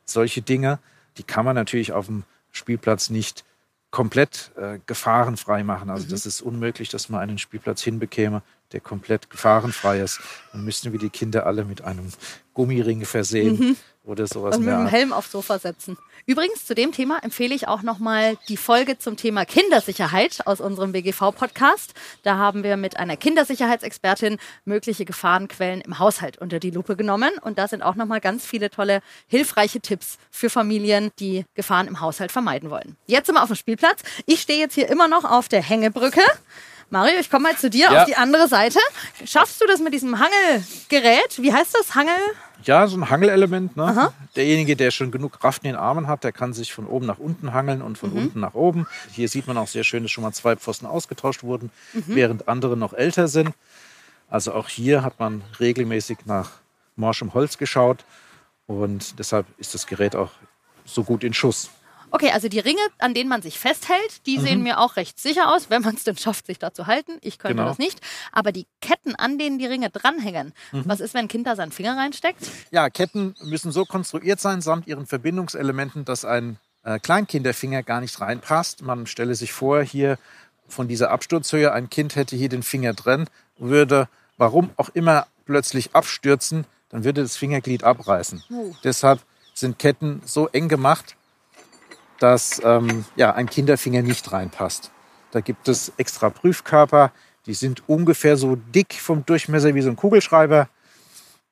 Solche 0.04 0.40
Dinge, 0.40 0.78
die 1.18 1.22
kann 1.22 1.44
man 1.44 1.54
natürlich 1.54 1.92
auf 1.92 2.06
dem 2.06 2.24
Spielplatz 2.50 3.10
nicht 3.10 3.44
komplett 3.90 4.52
äh, 4.56 4.78
gefahrenfrei 4.86 5.64
machen. 5.64 5.90
Also 5.90 6.08
das 6.08 6.26
ist 6.26 6.40
unmöglich, 6.40 6.88
dass 6.88 7.08
man 7.08 7.20
einen 7.20 7.38
Spielplatz 7.38 7.82
hinbekäme, 7.82 8.42
der 8.72 8.80
komplett 8.80 9.30
gefahrenfrei 9.30 10.00
ist. 10.00 10.20
Dann 10.52 10.64
müssten 10.64 10.92
wir 10.92 10.98
die 10.98 11.10
Kinder 11.10 11.46
alle 11.46 11.64
mit 11.64 11.82
einem 11.82 12.10
Gummiring 12.54 13.04
versehen 13.04 13.76
oder 14.04 14.26
sowas 14.26 14.56
Und 14.56 14.64
mit 14.64 14.74
Art. 14.74 14.90
Helm 14.90 15.12
aufs 15.12 15.30
Sofa 15.30 15.58
setzen. 15.58 15.96
Übrigens, 16.26 16.66
zu 16.66 16.74
dem 16.74 16.92
Thema 16.92 17.18
empfehle 17.22 17.54
ich 17.54 17.68
auch 17.68 17.82
nochmal 17.82 18.36
die 18.48 18.56
Folge 18.56 18.98
zum 18.98 19.16
Thema 19.16 19.46
Kindersicherheit 19.46 20.46
aus 20.46 20.60
unserem 20.60 20.92
BGV-Podcast. 20.92 21.94
Da 22.22 22.36
haben 22.36 22.62
wir 22.62 22.76
mit 22.76 22.98
einer 22.98 23.16
Kindersicherheitsexpertin 23.16 24.38
mögliche 24.64 25.04
Gefahrenquellen 25.04 25.80
im 25.80 25.98
Haushalt 25.98 26.36
unter 26.38 26.58
die 26.58 26.70
Lupe 26.70 26.96
genommen. 26.96 27.30
Und 27.40 27.58
da 27.58 27.68
sind 27.68 27.82
auch 27.82 27.94
nochmal 27.94 28.20
ganz 28.20 28.44
viele 28.44 28.70
tolle, 28.70 29.00
hilfreiche 29.26 29.80
Tipps 29.80 30.18
für 30.30 30.50
Familien, 30.50 31.10
die 31.18 31.44
Gefahren 31.54 31.86
im 31.86 32.00
Haushalt 32.00 32.32
vermeiden 32.32 32.70
wollen. 32.70 32.96
Jetzt 33.06 33.26
sind 33.26 33.36
wir 33.36 33.42
auf 33.42 33.48
dem 33.48 33.56
Spielplatz. 33.56 34.02
Ich 34.26 34.40
stehe 34.42 34.58
jetzt 34.58 34.74
hier 34.74 34.88
immer 34.88 35.08
noch 35.08 35.24
auf 35.24 35.48
der 35.48 35.62
Hängebrücke. 35.62 36.22
Mario, 36.90 37.18
ich 37.20 37.30
komme 37.30 37.50
mal 37.50 37.56
zu 37.56 37.68
dir 37.68 37.90
Ja. 37.90 38.00
auf 38.02 38.04
die 38.06 38.16
andere 38.16 38.48
Seite. 38.48 38.78
Schaffst 39.26 39.60
du 39.60 39.66
das 39.66 39.78
mit 39.80 39.92
diesem 39.92 40.18
Hangelgerät? 40.18 41.36
Wie 41.42 41.52
heißt 41.52 41.74
das? 41.74 41.94
Hangel? 41.94 42.14
Ja, 42.64 42.86
so 42.86 42.96
ein 42.96 43.08
Hangelelement. 43.10 43.76
Ne? 43.76 44.12
Derjenige, 44.36 44.74
der 44.74 44.90
schon 44.90 45.10
genug 45.10 45.38
Kraft 45.38 45.62
in 45.64 45.70
den 45.70 45.76
Armen 45.76 46.06
hat, 46.08 46.24
der 46.24 46.32
kann 46.32 46.52
sich 46.54 46.72
von 46.72 46.86
oben 46.86 47.06
nach 47.06 47.18
unten 47.18 47.52
hangeln 47.52 47.82
und 47.82 47.98
von 47.98 48.10
unten 48.12 48.40
nach 48.40 48.54
oben. 48.54 48.86
Hier 49.12 49.28
sieht 49.28 49.46
man 49.46 49.58
auch 49.58 49.68
sehr 49.68 49.84
schön, 49.84 50.02
dass 50.02 50.10
schon 50.12 50.24
mal 50.24 50.32
zwei 50.32 50.56
Pfosten 50.56 50.86
ausgetauscht 50.86 51.42
wurden, 51.42 51.70
während 51.92 52.48
andere 52.48 52.76
noch 52.76 52.94
älter 52.94 53.28
sind. 53.28 53.50
Also 54.30 54.52
auch 54.54 54.68
hier 54.68 55.02
hat 55.02 55.20
man 55.20 55.42
regelmäßig 55.60 56.18
nach 56.24 56.50
morschem 56.96 57.32
Holz 57.34 57.58
geschaut 57.58 58.04
und 58.66 59.18
deshalb 59.18 59.46
ist 59.58 59.74
das 59.74 59.86
Gerät 59.86 60.16
auch 60.16 60.30
so 60.84 61.04
gut 61.04 61.22
in 61.22 61.32
Schuss. 61.34 61.70
Okay, 62.10 62.30
also 62.32 62.48
die 62.48 62.58
Ringe, 62.58 62.80
an 62.98 63.14
denen 63.14 63.28
man 63.28 63.42
sich 63.42 63.58
festhält, 63.58 64.26
die 64.26 64.38
sehen 64.38 64.62
mir 64.62 64.78
auch 64.80 64.96
recht 64.96 65.18
sicher 65.18 65.52
aus, 65.54 65.70
wenn 65.70 65.82
man 65.82 65.94
es 65.94 66.04
denn 66.04 66.16
schafft, 66.16 66.46
sich 66.46 66.58
da 66.58 66.72
zu 66.72 66.86
halten. 66.86 67.18
Ich 67.20 67.38
könnte 67.38 67.56
Genau. 67.56 67.68
das 67.68 67.78
nicht. 67.78 68.00
Aber 68.32 68.52
die 68.52 68.66
Ketten, 68.80 69.14
an 69.14 69.38
denen 69.38 69.58
die 69.58 69.66
Ringe 69.66 69.90
dranhängen, 69.90 70.52
was 70.72 71.00
ist, 71.00 71.14
wenn 71.14 71.26
ein 71.26 71.28
Kind 71.28 71.46
da 71.46 71.56
seinen 71.56 71.72
Finger 71.72 71.96
reinsteckt? 71.96 72.48
Ja, 72.70 72.88
Ketten 72.90 73.34
müssen 73.42 73.72
so 73.72 73.84
konstruiert 73.84 74.40
sein, 74.40 74.60
samt 74.60 74.86
ihren 74.86 75.06
Verbindungselementen, 75.06 76.04
dass 76.04 76.24
ein 76.24 76.58
äh, 76.84 76.98
Kleinkinderfinger 76.98 77.82
gar 77.82 78.00
nicht 78.00 78.20
reinpasst. 78.20 78.82
Man 78.82 79.06
stelle 79.06 79.34
sich 79.34 79.52
vor, 79.52 79.82
hier 79.82 80.18
von 80.66 80.88
dieser 80.88 81.10
Absturzhöhe, 81.10 81.72
ein 81.72 81.90
Kind 81.90 82.16
hätte 82.16 82.36
hier 82.36 82.48
den 82.48 82.62
Finger 82.62 82.92
drin, 82.94 83.26
würde, 83.58 84.08
warum 84.36 84.70
auch 84.76 84.88
immer, 84.90 85.26
plötzlich 85.46 85.94
abstürzen, 85.94 86.66
dann 86.90 87.04
würde 87.04 87.22
das 87.22 87.36
Fingerglied 87.36 87.84
abreißen. 87.84 88.42
Oh. 88.50 88.74
Deshalb 88.84 89.20
sind 89.54 89.78
Ketten 89.78 90.22
so 90.24 90.48
eng 90.48 90.68
gemacht, 90.68 91.16
dass 92.18 92.60
ähm, 92.64 93.04
ja, 93.16 93.32
ein 93.34 93.48
Kinderfinger 93.48 94.02
nicht 94.02 94.30
reinpasst. 94.32 94.90
Da 95.30 95.40
gibt 95.40 95.68
es 95.68 95.92
extra 95.96 96.30
Prüfkörper, 96.30 97.12
die 97.46 97.54
sind 97.54 97.88
ungefähr 97.88 98.36
so 98.36 98.56
dick 98.56 98.94
vom 98.94 99.24
Durchmesser 99.26 99.74
wie 99.74 99.82
so 99.82 99.90
ein 99.90 99.96
Kugelschreiber. 99.96 100.68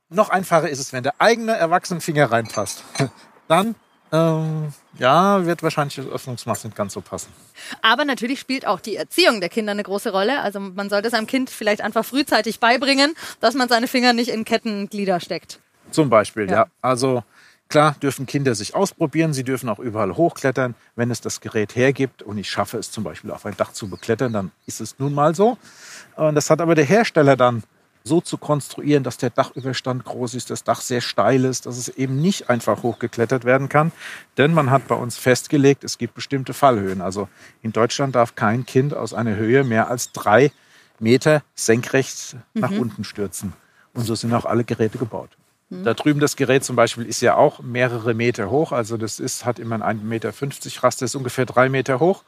Noch 0.09 0.29
einfacher 0.31 0.69
ist 0.69 0.79
es, 0.79 0.93
wenn 0.93 1.03
der 1.03 1.15
eigene 1.19 1.57
Erwachsenenfinger 1.57 2.31
reinpasst. 2.31 2.85
Dann, 3.49 3.75
ähm, 4.13 4.73
ja, 4.99 5.45
wird 5.47 5.63
wahrscheinlich 5.63 5.97
das 5.97 6.07
Öffnungsmaß 6.07 6.65
nicht 6.65 6.77
ganz 6.77 6.93
so 6.93 7.01
passen. 7.01 7.33
Aber 7.83 8.05
natürlich 8.05 8.39
spielt 8.41 8.67
auch 8.67 8.81
die 8.81 8.97
Erziehung 8.97 9.41
der 9.41 9.49
Kinder 9.49 9.73
eine 9.73 9.83
große 9.83 10.11
Rolle. 10.13 10.41
Also 10.43 10.61
man 10.61 10.89
sollte 10.91 11.11
seinem 11.11 11.27
Kind 11.27 11.51
vielleicht 11.51 11.81
einfach 11.81 12.05
frühzeitig 12.05 12.61
beibringen, 12.61 13.15
dass 13.41 13.55
man 13.55 13.69
seine 13.69 13.89
Finger 13.89 14.13
nicht 14.13 14.29
in 14.29 14.45
Kettenglieder 14.45 15.21
steckt. 15.21 15.61
Zum 15.91 16.09
Beispiel, 16.09 16.49
Ja. 16.49 16.57
ja. 16.57 16.67
Also 16.83 17.25
klar 17.69 17.97
dürfen 18.03 18.27
Kinder 18.27 18.55
sich 18.55 18.75
ausprobieren, 18.75 19.33
sie 19.33 19.45
dürfen 19.45 19.69
auch 19.69 19.79
überall 19.79 20.17
hochklettern, 20.17 20.75
wenn 20.95 21.11
es 21.11 21.21
das 21.21 21.41
Gerät 21.41 21.77
hergibt 21.77 22.23
und 22.23 22.39
ich 22.39 22.51
schaffe 22.51 22.79
es 22.79 22.91
zum 22.91 23.05
Beispiel 23.05 23.31
auf 23.31 23.47
ein 23.47 23.57
Dach 23.57 23.73
zu 23.73 23.89
beklettern, 23.89 24.33
dann 24.33 24.51
ist 24.67 24.81
es 24.81 24.99
nun 24.99 25.15
mal 25.15 25.35
so. 25.35 25.59
Und 26.17 26.35
das 26.35 26.51
hat 26.51 26.61
aber 26.61 26.75
der 26.75 26.85
Hersteller 26.85 27.37
dann 27.37 27.63
so 28.07 28.21
zu 28.21 28.39
konstruieren, 28.39 29.03
dass 29.03 29.19
der 29.19 29.31
Dachüberstand 29.31 30.05
groß 30.05 30.35
ist, 30.35 30.51
das 30.51 30.63
Dach 30.63 30.81
sehr 30.81 31.01
steil 31.01 31.45
ist, 31.45 31.67
dass 31.67 31.77
es 31.77 31.89
eben 31.89 32.21
nicht 32.21 32.49
einfach 32.49 32.83
hochgeklettert 32.85 33.45
werden 33.45 33.69
kann. 33.69 33.91
Denn 34.39 34.55
man 34.55 34.71
hat 34.71 34.87
bei 34.87 34.95
uns 34.95 35.17
festgelegt, 35.19 35.83
es 35.83 35.99
gibt 35.99 36.15
bestimmte 36.15 36.55
Fallhöhen. 36.55 37.01
Also 37.01 37.29
in 37.63 37.73
Deutschland 37.73 38.15
darf 38.15 38.37
kein 38.37 38.65
Kind 38.65 38.95
aus 38.95 39.13
einer 39.13 39.35
Höhe 39.35 39.65
mehr 39.65 39.91
als 39.91 40.13
drei 40.13 40.53
Meter 41.01 41.43
senkrecht 41.55 42.37
nach 42.55 42.71
unten 42.71 43.03
stürzen. 43.03 43.53
Und 43.93 44.05
so 44.05 44.15
sind 44.15 44.33
auch 44.35 44.45
alle 44.45 44.65
Geräte 44.65 44.99
gebaut. 44.99 45.31
Da 45.69 45.95
drüben 45.95 46.21
das 46.21 46.37
Gerät 46.37 46.63
zum 46.65 46.77
Beispiel 46.77 47.07
ist 47.07 47.21
ja 47.21 47.35
auch 47.35 47.61
mehrere 47.61 48.15
Meter 48.15 48.51
hoch. 48.51 48.71
Also 48.71 48.97
das 48.97 49.19
ist, 49.19 49.45
hat 49.45 49.59
immer 49.59 49.83
einen 49.83 50.01
1,50 50.01 50.05
Meter 50.05 50.33
Raster, 50.83 51.05
ist 51.05 51.17
ungefähr 51.17 51.45
drei 51.45 51.69
Meter 51.69 51.99
hoch. 51.99 52.23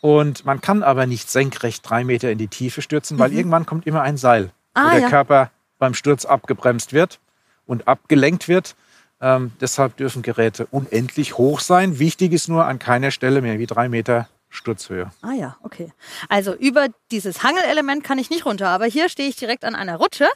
Und 0.00 0.44
man 0.44 0.60
kann 0.60 0.82
aber 0.82 1.06
nicht 1.06 1.30
senkrecht 1.30 1.88
drei 1.88 2.02
Meter 2.02 2.32
in 2.32 2.38
die 2.38 2.48
Tiefe 2.48 2.82
stürzen, 2.82 3.20
weil 3.20 3.32
irgendwann 3.32 3.66
kommt 3.66 3.86
immer 3.86 4.02
ein 4.02 4.16
Seil, 4.16 4.50
Ah, 4.74 4.86
wo 4.86 4.90
der 4.90 5.00
ja. 5.00 5.08
Körper 5.08 5.50
beim 5.78 5.94
Sturz 5.94 6.24
abgebremst 6.24 6.92
wird 6.92 7.20
und 7.66 7.86
abgelenkt 7.86 8.48
wird. 8.48 8.74
Ähm, 9.20 9.52
deshalb 9.60 9.96
dürfen 9.96 10.22
Geräte 10.22 10.66
unendlich 10.66 11.38
hoch 11.38 11.60
sein. 11.60 12.00
Wichtig 12.00 12.32
ist 12.32 12.48
nur 12.48 12.64
an 12.64 12.80
keiner 12.80 13.12
Stelle 13.12 13.42
mehr 13.42 13.60
wie 13.60 13.66
drei 13.66 13.88
Meter 13.88 14.28
Sturzhöhe. 14.52 15.10
Ah 15.22 15.32
ja, 15.32 15.56
okay. 15.62 15.90
Also 16.28 16.52
über 16.54 16.88
dieses 17.10 17.42
Hangelelement 17.42 18.04
kann 18.04 18.18
ich 18.18 18.28
nicht 18.28 18.44
runter, 18.44 18.68
aber 18.68 18.84
hier 18.84 19.08
stehe 19.08 19.28
ich 19.28 19.36
direkt 19.36 19.64
an 19.64 19.74
einer 19.74 19.96
Rutsche. 19.96 20.28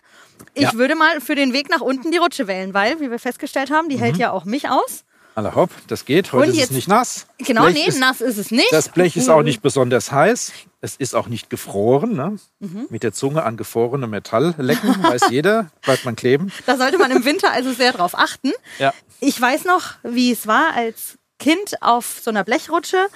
Ich 0.54 0.62
Ja. 0.62 0.72
würde 0.72 0.94
mal 0.96 1.20
für 1.20 1.34
den 1.34 1.52
Weg 1.52 1.68
nach 1.68 1.82
unten 1.82 2.10
die 2.10 2.16
Rutsche 2.16 2.46
wählen, 2.48 2.72
weil, 2.72 2.98
wie 3.00 3.10
wir 3.10 3.18
festgestellt 3.18 3.70
haben, 3.70 3.90
die 3.90 3.98
hält 4.00 4.16
ja 4.16 4.30
auch 4.32 4.46
mich 4.46 4.68
aus. 4.70 5.04
Alla 5.34 5.54
hopp, 5.54 5.68
das 5.88 6.06
geht. 6.06 6.32
Heute 6.32 6.44
Und 6.44 6.48
ist 6.54 6.56
jetzt- 6.56 6.70
es 6.70 6.76
nicht 6.76 6.88
nass. 6.88 7.26
Genau, 7.36 7.64
Blech 7.64 7.74
nee, 7.74 7.84
ist, 7.88 8.00
nass 8.00 8.22
ist 8.22 8.38
es 8.38 8.50
nicht. 8.50 8.72
Das 8.72 8.88
Blech 8.88 9.18
ist 9.18 9.28
auch 9.28 9.42
nicht 9.42 9.60
besonders 9.60 10.10
heiß. 10.10 10.50
Es 10.80 10.96
ist 10.96 11.14
auch 11.14 11.26
nicht 11.28 11.50
gefroren. 11.50 12.14
Ne? 12.14 12.38
Mhm. 12.60 12.86
Mit 12.88 13.02
der 13.02 13.12
Zunge 13.12 13.42
an 13.42 13.58
gefrorenem 13.58 14.08
Metall 14.08 14.54
lecken, 14.56 14.88
weiß 15.02 15.28
jeder, 15.28 15.70
bleibt 15.82 16.06
man 16.06 16.16
kleben. 16.16 16.50
Da 16.64 16.78
sollte 16.78 16.96
man 16.96 17.10
im 17.10 17.26
Winter 17.26 17.52
also 17.52 17.70
sehr 17.74 17.92
drauf 17.92 18.14
achten. 18.18 18.50
Ja. 18.78 18.94
Ich 19.20 19.38
weiß 19.38 19.66
noch, 19.66 19.82
wie 20.02 20.32
es 20.32 20.46
war 20.46 20.72
als 20.74 21.18
Kind 21.38 21.82
auf 21.82 22.18
so 22.24 22.30
einer 22.30 22.42
Blechrutsche. 22.44 23.06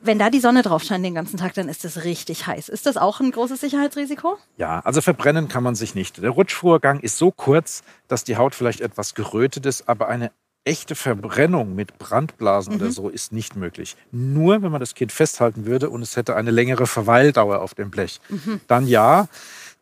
Wenn 0.00 0.18
da 0.18 0.30
die 0.30 0.40
Sonne 0.40 0.62
drauf 0.62 0.82
scheint 0.82 1.04
den 1.04 1.14
ganzen 1.14 1.36
Tag, 1.38 1.54
dann 1.54 1.68
ist 1.68 1.84
das 1.84 2.04
richtig 2.04 2.46
heiß. 2.46 2.68
Ist 2.68 2.86
das 2.86 2.96
auch 2.96 3.20
ein 3.20 3.30
großes 3.30 3.60
Sicherheitsrisiko? 3.60 4.38
Ja, 4.56 4.80
also 4.80 5.00
verbrennen 5.00 5.48
kann 5.48 5.62
man 5.62 5.74
sich 5.74 5.94
nicht. 5.94 6.22
Der 6.22 6.30
Rutschvorgang 6.30 7.00
ist 7.00 7.18
so 7.18 7.30
kurz, 7.32 7.82
dass 8.06 8.24
die 8.24 8.36
Haut 8.36 8.54
vielleicht 8.54 8.80
etwas 8.80 9.14
gerötet 9.14 9.66
ist, 9.66 9.88
aber 9.88 10.08
eine 10.08 10.30
echte 10.64 10.94
Verbrennung 10.94 11.74
mit 11.74 11.98
Brandblasen 11.98 12.74
oder 12.74 12.90
so 12.90 13.08
ist 13.08 13.32
nicht 13.32 13.56
möglich. 13.56 13.96
Nur 14.12 14.62
wenn 14.62 14.70
man 14.70 14.80
das 14.80 14.94
Kind 14.94 15.12
festhalten 15.12 15.64
würde 15.64 15.88
und 15.88 16.02
es 16.02 16.16
hätte 16.16 16.36
eine 16.36 16.50
längere 16.50 16.86
Verweildauer 16.86 17.60
auf 17.60 17.74
dem 17.74 17.90
Blech. 17.90 18.20
Dann 18.66 18.86
ja. 18.86 19.28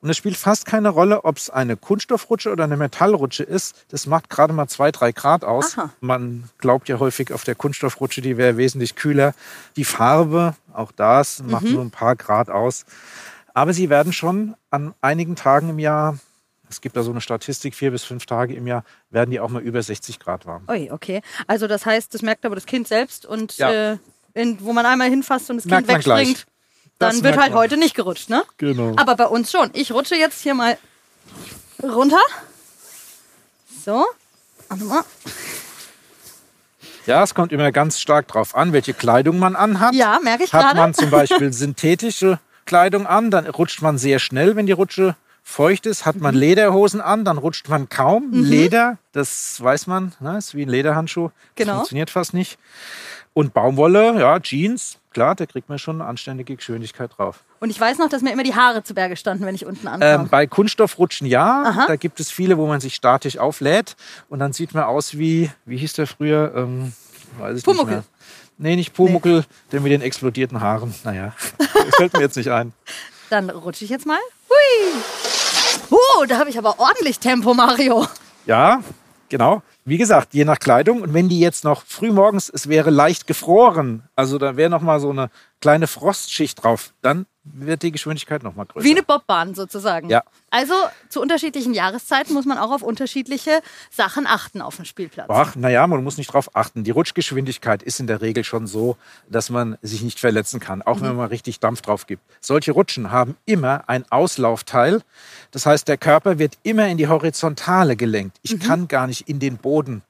Und 0.02 0.10
es 0.10 0.16
spielt 0.16 0.36
fast 0.36 0.66
keine 0.66 0.90
Rolle, 0.90 1.24
ob 1.24 1.36
es 1.38 1.50
eine 1.50 1.76
Kunststoffrutsche 1.76 2.52
oder 2.52 2.64
eine 2.64 2.76
Metallrutsche 2.76 3.42
ist. 3.42 3.86
Das 3.88 4.06
macht 4.06 4.28
gerade 4.30 4.52
mal 4.52 4.68
zwei, 4.68 4.92
drei 4.92 5.10
Grad 5.12 5.42
aus. 5.42 5.76
Aha. 5.78 5.90
Man 6.00 6.44
glaubt 6.58 6.88
ja 6.88 6.98
häufig 6.98 7.32
auf 7.32 7.44
der 7.44 7.54
Kunststoffrutsche, 7.54 8.20
die 8.20 8.36
wäre 8.36 8.56
wesentlich 8.56 8.94
kühler. 8.94 9.34
Die 9.76 9.84
Farbe, 9.84 10.54
auch 10.72 10.92
das, 10.92 11.42
macht 11.42 11.64
nur 11.64 11.82
ein 11.82 11.90
paar 11.90 12.14
Grad 12.14 12.50
aus. 12.50 12.84
Aber 13.54 13.72
sie 13.72 13.88
werden 13.88 14.12
schon 14.12 14.54
an 14.70 14.94
einigen 15.00 15.34
Tagen 15.34 15.70
im 15.70 15.78
Jahr, 15.78 16.18
es 16.68 16.80
gibt 16.80 16.96
da 16.96 17.02
so 17.02 17.10
eine 17.10 17.20
Statistik, 17.22 17.74
vier 17.74 17.90
bis 17.90 18.04
fünf 18.04 18.26
Tage 18.26 18.54
im 18.54 18.66
Jahr, 18.66 18.84
werden 19.10 19.30
die 19.30 19.40
auch 19.40 19.48
mal 19.48 19.62
über 19.62 19.82
60 19.82 20.18
Grad 20.20 20.44
warm. 20.46 20.64
Ui, 20.68 20.90
okay. 20.90 21.22
Also 21.46 21.66
das 21.66 21.86
heißt, 21.86 22.12
das 22.12 22.22
merkt 22.22 22.44
aber 22.44 22.54
das 22.54 22.66
Kind 22.66 22.86
selbst 22.86 23.24
und 23.24 23.56
Ja. 23.56 23.92
äh, 23.92 23.98
in, 24.34 24.58
wo 24.60 24.74
man 24.74 24.84
einmal 24.84 25.08
hinfasst 25.08 25.48
und 25.48 25.56
das 25.56 25.64
Merkt 25.64 25.88
Kind 25.88 26.06
wegspringt, 26.06 26.46
Das 26.98 27.14
dann 27.16 27.24
wird 27.24 27.36
halt 27.38 27.50
man. 27.52 27.58
heute 27.60 27.76
nicht 27.76 27.94
gerutscht, 27.94 28.30
ne? 28.30 28.42
Genau. 28.58 28.94
Aber 28.96 29.16
bei 29.16 29.26
uns 29.26 29.50
schon. 29.50 29.70
Ich 29.74 29.92
rutsche 29.92 30.14
jetzt 30.16 30.40
hier 30.42 30.54
mal 30.54 30.78
runter. 31.82 32.20
So. 33.84 34.04
Warte 34.68 34.84
mal. 34.84 35.02
Ja, 37.06 37.22
es 37.22 37.34
kommt 37.34 37.52
immer 37.52 37.70
ganz 37.70 38.00
stark 38.00 38.26
drauf 38.28 38.56
an, 38.56 38.72
welche 38.72 38.92
Kleidung 38.94 39.38
man 39.38 39.54
anhat. 39.54 39.94
Ja, 39.94 40.18
merke 40.22 40.44
ich 40.44 40.52
Hat 40.52 40.62
gerade. 40.62 40.76
man 40.80 40.94
zum 40.94 41.10
Beispiel 41.10 41.52
synthetische 41.52 42.40
Kleidung 42.64 43.06
an, 43.06 43.30
dann 43.30 43.46
rutscht 43.46 43.80
man 43.80 43.96
sehr 43.96 44.18
schnell, 44.18 44.56
wenn 44.56 44.66
die 44.66 44.72
Rutsche 44.72 45.14
feucht 45.44 45.86
ist. 45.86 46.04
Hat 46.04 46.16
man 46.16 46.34
Mhm. 46.34 46.40
Lederhosen 46.40 47.00
an, 47.00 47.24
dann 47.24 47.38
rutscht 47.38 47.68
man 47.68 47.88
kaum. 47.88 48.32
Leder, 48.32 48.98
das 49.12 49.62
weiß 49.62 49.86
man, 49.86 50.14
ne, 50.18 50.36
ist 50.38 50.56
wie 50.56 50.62
ein 50.62 50.68
Lederhandschuh. 50.68 51.28
Das 51.28 51.34
Genau. 51.54 51.74
funktioniert 51.76 52.10
fast 52.10 52.34
nicht. 52.34 52.58
Und 53.34 53.54
Baumwolle, 53.54 54.18
ja, 54.18 54.40
Jeans, 54.40 54.98
klar, 55.16 55.34
da 55.34 55.46
kriegt 55.46 55.70
man 55.70 55.78
schon 55.78 56.02
eine 56.02 56.10
anständige 56.10 56.56
Geschwindigkeit 56.56 57.10
drauf. 57.16 57.42
Und 57.60 57.70
ich 57.70 57.80
weiß 57.80 57.96
noch, 57.96 58.10
dass 58.10 58.20
mir 58.20 58.34
immer 58.34 58.42
die 58.42 58.54
Haare 58.54 58.84
zu 58.84 58.92
Berge 58.92 59.16
standen, 59.16 59.46
wenn 59.46 59.54
ich 59.54 59.64
unten 59.64 59.88
ankam. 59.88 60.24
Ähm, 60.24 60.28
bei 60.28 60.46
Kunststoffrutschen 60.46 61.26
ja, 61.26 61.62
Aha. 61.62 61.86
da 61.86 61.96
gibt 61.96 62.20
es 62.20 62.30
viele, 62.30 62.58
wo 62.58 62.66
man 62.66 62.82
sich 62.82 62.94
statisch 62.94 63.38
auflädt 63.38 63.96
und 64.28 64.40
dann 64.40 64.52
sieht 64.52 64.74
man 64.74 64.84
aus 64.84 65.16
wie, 65.16 65.50
wie 65.64 65.78
hieß 65.78 65.94
der 65.94 66.06
früher? 66.06 66.52
Ähm, 66.54 66.92
weiß 67.38 67.56
ich 67.56 67.64
Pumuckl. 67.64 67.86
nicht 67.86 67.94
mehr. 67.94 68.04
Nee, 68.58 68.76
nicht 68.76 68.92
Pumuckel, 68.92 69.46
der 69.72 69.80
mit 69.80 69.90
den 69.90 70.02
explodierten 70.02 70.60
Haaren. 70.60 70.94
Naja, 71.02 71.32
das 71.58 71.96
fällt 71.96 72.12
mir 72.12 72.20
jetzt 72.20 72.36
nicht 72.36 72.50
ein. 72.50 72.74
Dann 73.30 73.48
rutsche 73.48 73.86
ich 73.86 73.90
jetzt 73.90 74.04
mal. 74.04 74.18
Hui. 74.50 75.00
Uh, 75.90 76.26
da 76.26 76.36
habe 76.36 76.50
ich 76.50 76.58
aber 76.58 76.78
ordentlich 76.78 77.20
Tempo, 77.20 77.54
Mario. 77.54 78.06
Ja, 78.44 78.82
genau. 79.30 79.62
Wie 79.88 79.98
gesagt, 79.98 80.34
je 80.34 80.44
nach 80.44 80.58
Kleidung. 80.58 81.00
Und 81.00 81.14
wenn 81.14 81.28
die 81.28 81.38
jetzt 81.38 81.62
noch 81.62 81.84
früh 81.86 82.10
morgens, 82.10 82.50
es 82.52 82.68
wäre 82.68 82.90
leicht 82.90 83.28
gefroren, 83.28 84.02
also 84.16 84.36
da 84.36 84.56
wäre 84.56 84.68
noch 84.68 84.82
mal 84.82 84.98
so 84.98 85.10
eine 85.10 85.30
kleine 85.60 85.86
Frostschicht 85.86 86.62
drauf, 86.62 86.92
dann 87.02 87.26
wird 87.44 87.82
die 87.82 87.92
Geschwindigkeit 87.92 88.42
noch 88.42 88.56
mal 88.56 88.64
größer. 88.64 88.84
Wie 88.84 88.90
eine 88.90 89.04
Bobbahn 89.04 89.54
sozusagen. 89.54 90.10
Ja. 90.10 90.22
Also 90.50 90.74
zu 91.08 91.20
unterschiedlichen 91.20 91.74
Jahreszeiten 91.74 92.34
muss 92.34 92.44
man 92.44 92.58
auch 92.58 92.72
auf 92.72 92.82
unterschiedliche 92.82 93.60
Sachen 93.90 94.26
achten 94.26 94.60
auf 94.60 94.76
dem 94.76 94.84
Spielplatz. 94.84 95.26
Ach, 95.30 95.54
naja, 95.54 95.86
man 95.86 96.02
muss 96.02 96.18
nicht 96.18 96.32
drauf 96.32 96.50
achten. 96.56 96.82
Die 96.82 96.90
Rutschgeschwindigkeit 96.90 97.82
ist 97.84 98.00
in 98.00 98.08
der 98.08 98.20
Regel 98.20 98.42
schon 98.42 98.66
so, 98.66 98.96
dass 99.28 99.48
man 99.50 99.78
sich 99.80 100.02
nicht 100.02 100.18
verletzen 100.18 100.58
kann, 100.58 100.82
auch 100.82 101.00
wenn 101.00 101.14
man 101.14 101.28
richtig 101.28 101.60
Dampf 101.60 101.82
drauf 101.82 102.06
gibt. 102.06 102.22
Solche 102.40 102.72
Rutschen 102.72 103.12
haben 103.12 103.36
immer 103.46 103.88
ein 103.88 104.04
Auslaufteil. 104.10 105.02
Das 105.52 105.66
heißt, 105.66 105.86
der 105.86 105.98
Körper 105.98 106.38
wird 106.40 106.58
immer 106.64 106.88
in 106.88 106.98
die 106.98 107.06
Horizontale 107.08 107.94
gelenkt. 107.96 108.38
Ich 108.42 108.58
kann 108.58 108.88
gar 108.88 109.06
nicht 109.06 109.28
in 109.28 109.38
den 109.38 109.56
Boden 109.58 110.02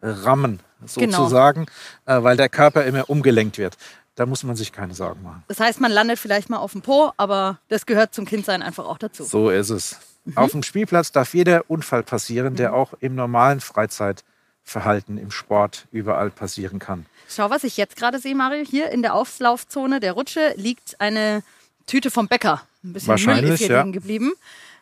rammen, 0.00 0.60
Genau. 0.94 1.18
sozusagen, 1.18 1.66
äh, 2.06 2.22
weil 2.22 2.36
der 2.36 2.48
Körper 2.48 2.84
immer 2.84 3.10
umgelenkt 3.10 3.58
wird. 3.58 3.76
Da 4.18 4.26
muss 4.26 4.42
man 4.42 4.56
sich 4.56 4.72
keine 4.72 4.94
Sorgen 4.94 5.22
machen. 5.22 5.44
Das 5.46 5.60
heißt, 5.60 5.80
man 5.80 5.92
landet 5.92 6.18
vielleicht 6.18 6.50
mal 6.50 6.56
auf 6.56 6.72
dem 6.72 6.82
Po, 6.82 7.12
aber 7.16 7.60
das 7.68 7.86
gehört 7.86 8.12
zum 8.12 8.24
Kindsein 8.24 8.62
einfach 8.62 8.84
auch 8.84 8.98
dazu. 8.98 9.22
So 9.22 9.48
ist 9.48 9.70
es. 9.70 9.96
Auf 10.34 10.50
dem 10.50 10.64
Spielplatz 10.64 11.12
darf 11.12 11.34
jeder 11.34 11.70
Unfall 11.70 12.02
passieren, 12.02 12.56
der 12.56 12.74
auch 12.74 12.94
im 12.98 13.14
normalen 13.14 13.60
Freizeitverhalten, 13.60 15.18
im 15.18 15.30
Sport 15.30 15.86
überall 15.92 16.30
passieren 16.30 16.80
kann. 16.80 17.06
Schau, 17.28 17.48
was 17.48 17.62
ich 17.62 17.76
jetzt 17.76 17.94
gerade 17.94 18.18
sehe, 18.18 18.34
Mario. 18.34 18.64
Hier 18.64 18.90
in 18.90 19.02
der 19.02 19.14
Auflaufzone 19.14 20.00
der 20.00 20.14
Rutsche 20.14 20.52
liegt 20.56 21.00
eine 21.00 21.44
Tüte 21.86 22.10
vom 22.10 22.26
Bäcker. 22.26 22.62
Ein 22.82 22.94
bisschen 22.94 23.24
Müll 23.24 23.44
ist 23.44 23.60
hier 23.60 23.68
ja. 23.68 23.82
liegen 23.82 23.92
geblieben. 23.92 24.32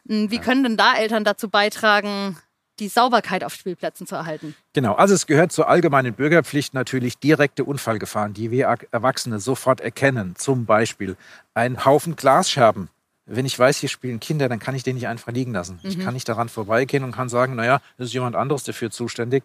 Hm, 0.09 0.31
Wie 0.31 0.39
können 0.39 0.63
denn 0.63 0.77
da 0.79 0.95
Eltern 0.95 1.25
dazu 1.25 1.51
beitragen, 1.51 2.39
die 2.79 2.89
Sauberkeit 2.89 3.45
auf 3.45 3.55
Spielplätzen 3.55 4.07
zu 4.07 4.15
erhalten? 4.15 4.55
Genau, 4.73 4.95
also 4.95 5.15
es 5.15 5.27
gehört 5.27 5.53
zur 5.53 5.69
allgemeinen 5.69 6.15
Bürgerpflicht 6.15 6.75
natürlich 6.75 7.19
direkte 7.19 7.65
Unfallgefahren, 7.65 8.35
die 8.35 8.51
wir 8.51 8.75
Erwachsene 8.91 9.41
sofort 9.41 9.81
erkennen. 9.81 10.35
Zum 10.37 10.67
Beispiel 10.67 11.17
ein 11.55 11.85
Haufen 11.85 12.17
Glasscherben. 12.17 12.89
Wenn 13.29 13.45
ich 13.45 13.59
weiß, 13.59 13.79
hier 13.79 13.89
spielen 13.89 14.21
Kinder, 14.21 14.49
dann 14.49 14.61
kann 14.61 14.77
ich 14.77 14.85
den 14.85 14.95
nicht 14.95 15.09
einfach 15.09 15.33
liegen 15.33 15.53
lassen. 15.53 15.81
Ich 15.83 15.99
kann 15.99 16.15
nicht 16.15 16.29
daran 16.29 16.49
vorbeigehen 16.49 17.03
und 17.03 17.11
kann 17.11 17.29
sagen, 17.29 17.57
naja, 17.57 17.81
das 17.99 18.09
ist 18.09 18.13
jemand 18.13 18.37
anderes 18.37 18.63
dafür 18.63 18.93
zuständig. 18.93 19.43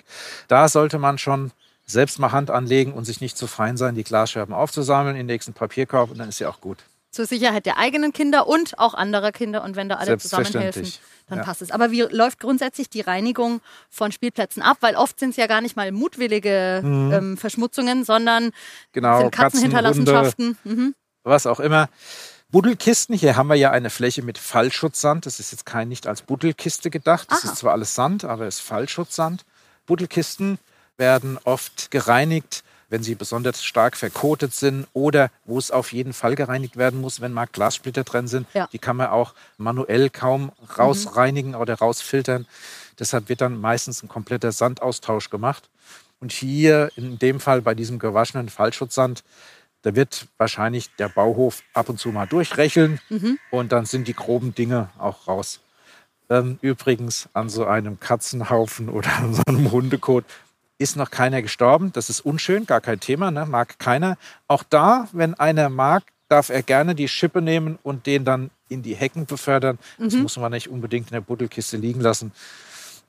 Da 0.47 0.67
sollte 0.67 0.99
man 0.99 1.17
schon 1.17 1.51
selbst 1.87 2.19
mal 2.19 2.31
Hand 2.31 2.51
anlegen 2.51 2.93
und 2.93 3.05
sich 3.05 3.21
nicht 3.21 3.37
zu 3.37 3.47
fein 3.47 3.77
sein, 3.77 3.95
die 3.95 4.03
Glasscherben 4.03 4.53
aufzusammeln 4.53 5.15
in 5.15 5.27
den 5.27 5.33
nächsten 5.33 5.53
Papierkorb 5.53 6.11
und 6.11 6.19
dann 6.19 6.29
ist 6.29 6.39
ja 6.39 6.49
auch 6.49 6.61
gut. 6.61 6.77
Zur 7.11 7.25
Sicherheit 7.25 7.65
der 7.65 7.77
eigenen 7.77 8.13
Kinder 8.13 8.47
und 8.47 8.79
auch 8.79 8.93
anderer 8.93 9.31
Kinder. 9.31 9.63
Und 9.63 9.75
wenn 9.75 9.89
da 9.89 9.95
alle 9.95 10.17
zusammenhelfen, 10.17 10.91
dann 11.27 11.39
ja. 11.39 11.43
passt 11.43 11.61
es. 11.61 11.71
Aber 11.71 11.91
wie 11.91 12.01
läuft 12.01 12.39
grundsätzlich 12.39 12.89
die 12.89 13.01
Reinigung 13.01 13.61
von 13.89 14.11
Spielplätzen 14.11 14.61
ab? 14.61 14.77
Weil 14.81 14.95
oft 14.95 15.19
sind 15.19 15.31
es 15.31 15.35
ja 15.35 15.47
gar 15.47 15.61
nicht 15.61 15.75
mal 15.75 15.91
mutwillige 15.91 16.81
ähm, 16.83 17.37
Verschmutzungen, 17.37 18.03
sondern 18.03 18.51
Mhm. 18.51 18.51
Genau, 18.91 19.19
sind 19.19 19.31
Katzen, 19.31 19.43
Katzenhinterlassenschaften. 19.43 20.57
Mhm. 20.63 20.95
was 21.23 21.45
auch 21.45 21.59
immer. 21.59 21.89
Buddelkisten, 22.49 23.15
hier 23.15 23.37
haben 23.37 23.47
wir 23.47 23.55
ja 23.55 23.71
eine 23.71 23.89
Fläche 23.89 24.23
mit 24.23 24.37
Fallschutzsand. 24.37 25.25
Das 25.25 25.39
ist 25.39 25.51
jetzt 25.51 25.65
kein 25.65 25.87
nicht 25.87 26.05
als 26.07 26.23
Buddelkiste 26.23 26.89
gedacht. 26.89 27.31
Das 27.31 27.43
Aha. 27.43 27.51
ist 27.51 27.59
zwar 27.59 27.71
alles 27.73 27.95
Sand, 27.95 28.25
aber 28.25 28.45
es 28.45 28.55
ist 28.55 28.61
Fallschutzsand. 28.61 29.45
Buddelkisten 29.85 30.57
werden 30.97 31.39
oft 31.45 31.91
gereinigt, 31.91 32.63
wenn 32.91 33.01
sie 33.03 33.15
besonders 33.15 33.63
stark 33.63 33.95
verkotet 33.95 34.53
sind 34.53 34.85
oder 34.91 35.31
wo 35.45 35.57
es 35.57 35.71
auf 35.71 35.93
jeden 35.93 36.11
Fall 36.11 36.35
gereinigt 36.35 36.75
werden 36.75 36.99
muss, 36.99 37.21
wenn 37.21 37.31
mal 37.31 37.47
Glassplitter 37.47 38.03
drin 38.03 38.27
sind. 38.27 38.47
Ja. 38.53 38.67
Die 38.71 38.79
kann 38.79 38.97
man 38.97 39.07
auch 39.07 39.33
manuell 39.57 40.09
kaum 40.09 40.51
rausreinigen 40.77 41.55
oder 41.55 41.75
rausfiltern. 41.75 42.45
Deshalb 42.99 43.29
wird 43.29 43.39
dann 43.39 43.59
meistens 43.59 44.03
ein 44.03 44.09
kompletter 44.09 44.51
Sandaustausch 44.51 45.29
gemacht. 45.29 45.69
Und 46.19 46.33
hier 46.33 46.91
in 46.97 47.17
dem 47.17 47.39
Fall 47.39 47.61
bei 47.61 47.73
diesem 47.73 47.97
gewaschenen 47.97 48.49
Fallschutzsand, 48.49 49.23
da 49.83 49.95
wird 49.95 50.27
wahrscheinlich 50.37 50.93
der 50.97 51.07
Bauhof 51.07 51.63
ab 51.73 51.87
und 51.87 51.97
zu 51.97 52.09
mal 52.09 52.27
durchrecheln 52.27 52.99
und 53.51 53.71
dann 53.71 53.85
sind 53.85 54.07
die 54.09 54.13
groben 54.13 54.53
Dinge 54.53 54.89
auch 54.99 55.27
raus. 55.27 55.61
Ähm, 56.29 56.59
übrigens 56.61 57.29
an 57.33 57.49
so 57.49 57.65
einem 57.65 57.99
Katzenhaufen 58.01 58.89
oder 58.97 59.15
an 59.15 59.33
so 59.33 59.41
einem 59.47 59.71
Hundekot 59.71 60.25
ist 60.81 60.95
noch 60.95 61.11
keiner 61.11 61.41
gestorben. 61.41 61.91
Das 61.93 62.09
ist 62.09 62.21
unschön, 62.21 62.65
gar 62.65 62.81
kein 62.81 62.99
Thema, 62.99 63.31
ne? 63.31 63.45
mag 63.45 63.77
keiner. 63.79 64.17
Auch 64.47 64.63
da, 64.63 65.07
wenn 65.11 65.33
einer 65.35 65.69
mag, 65.69 66.03
darf 66.27 66.49
er 66.49 66.63
gerne 66.63 66.95
die 66.95 67.07
Schippe 67.07 67.41
nehmen 67.41 67.77
und 67.83 68.05
den 68.05 68.25
dann 68.25 68.49
in 68.69 68.81
die 68.81 68.95
Hecken 68.95 69.25
befördern. 69.25 69.77
Das 69.97 70.13
muss 70.15 70.37
man 70.37 70.51
nicht 70.51 70.69
unbedingt 70.69 71.07
in 71.09 71.13
der 71.13 71.21
Buddelkiste 71.21 71.77
liegen 71.77 72.01
lassen. 72.01 72.31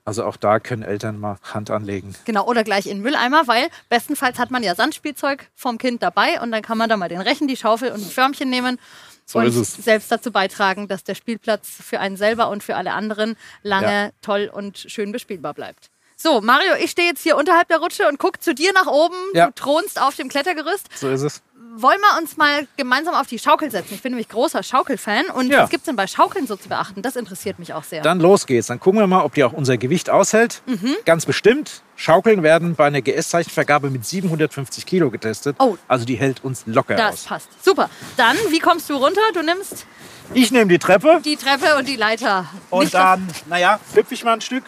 Also 0.05 0.25
auch 0.25 0.35
da 0.35 0.59
können 0.59 0.83
Eltern 0.83 1.17
mal 1.17 1.37
Hand 1.41 1.71
anlegen. 1.71 2.13
Genau, 2.25 2.45
oder 2.45 2.65
gleich 2.65 2.87
in 2.87 2.97
den 2.97 3.03
Mülleimer, 3.03 3.47
weil 3.47 3.69
bestenfalls 3.87 4.37
hat 4.37 4.51
man 4.51 4.61
ja 4.61 4.75
Sandspielzeug 4.75 5.49
vom 5.55 5.77
Kind 5.77 6.03
dabei 6.03 6.41
und 6.41 6.51
dann 6.51 6.61
kann 6.61 6.77
man 6.77 6.89
da 6.89 6.97
mal 6.97 7.07
den 7.07 7.21
Rechen, 7.21 7.47
die 7.47 7.55
Schaufel 7.55 7.89
und 7.91 8.01
ein 8.01 8.09
Förmchen 8.09 8.49
nehmen 8.49 8.77
So 9.25 9.39
und 9.39 9.51
selbst 9.53 10.11
dazu 10.11 10.33
beitragen, 10.33 10.89
dass 10.89 11.05
der 11.05 11.15
Spielplatz 11.15 11.69
für 11.69 12.01
einen 12.01 12.17
selber 12.17 12.49
und 12.49 12.61
für 12.61 12.75
alle 12.75 12.91
anderen 12.91 13.37
lange 13.61 13.87
Ja. 14.07 14.11
toll 14.21 14.51
und 14.53 14.77
schön 14.77 15.13
bespielbar 15.13 15.53
bleibt. 15.53 15.89
So, 16.23 16.39
Mario, 16.39 16.75
ich 16.81 16.91
stehe 16.91 17.09
jetzt 17.09 17.21
hier 17.21 17.35
unterhalb 17.35 17.67
der 17.67 17.79
Rutsche 17.79 18.07
und 18.07 18.17
guck 18.17 18.41
zu 18.41 18.55
dir 18.55 18.71
nach 18.71 18.87
oben. 18.87 19.15
Ja. 19.33 19.47
Du 19.47 19.51
thronst 19.55 19.99
auf 20.01 20.15
dem 20.15 20.29
Klettergerüst. 20.29 20.87
So 20.95 21.09
ist 21.09 21.21
es. 21.21 21.41
Wollen 21.75 21.99
wir 21.99 22.17
uns 22.21 22.37
mal 22.37 22.65
gemeinsam 22.77 23.13
auf 23.13 23.27
die 23.27 23.37
Schaukel 23.39 23.69
setzen? 23.69 23.95
Ich 23.95 24.01
bin 24.01 24.13
nämlich 24.13 24.29
großer 24.29 24.63
Schaukelfan. 24.63 25.25
Und 25.25 25.47
Ja. 25.51 25.63
was 25.63 25.69
gibt's 25.69 25.85
denn 25.85 25.97
bei 25.97 26.07
Schaukeln 26.07 26.47
so 26.47 26.55
zu 26.55 26.69
beachten? 26.69 27.01
Das 27.01 27.17
interessiert 27.17 27.59
mich 27.59 27.73
auch 27.73 27.83
sehr. 27.83 28.01
Dann 28.03 28.21
los 28.21 28.45
geht's. 28.47 28.67
Dann 28.67 28.79
gucken 28.79 29.01
wir 29.01 29.07
mal, 29.07 29.23
ob 29.25 29.33
die 29.33 29.43
auch 29.43 29.51
unser 29.51 29.75
Gewicht 29.77 30.09
aushält. 30.09 30.61
Mhm. 30.65 30.95
Ganz 31.03 31.25
bestimmt. 31.25 31.81
Schaukeln 31.97 32.41
werden 32.41 32.75
bei 32.75 32.85
einer 32.85 33.01
GS-Zeichenvergabe 33.01 33.89
mit 33.89 34.05
750 34.05 34.85
Kilo 34.85 35.09
getestet. 35.11 35.57
Oh. 35.59 35.75
Also 35.89 36.05
die 36.05 36.15
hält 36.15 36.41
uns 36.45 36.63
locker 36.67 36.95
das 36.95 37.15
aus. 37.15 37.23
passt. 37.25 37.49
Super. 37.65 37.89
Dann, 38.15 38.37
wie 38.49 38.59
kommst 38.59 38.89
du 38.89 38.93
runter? 38.95 39.19
Du 39.33 39.41
nimmst 39.41 39.85
Ich 40.33 40.51
nehme 40.51 40.67
die 40.67 40.79
Treppe 40.79 41.19
die 41.25 41.35
Treppe 41.35 41.75
und 41.77 41.85
die 41.85 41.97
Leiter. 41.97 42.45
und 42.69 42.83
Nicht 42.83 42.93
das- 42.93 43.01
dann, 43.01 43.27
naja, 43.49 43.79
hüpfe 43.93 44.13
ich 44.13 44.23
mal 44.23 44.33
ein 44.33 44.41
Stück. 44.41 44.63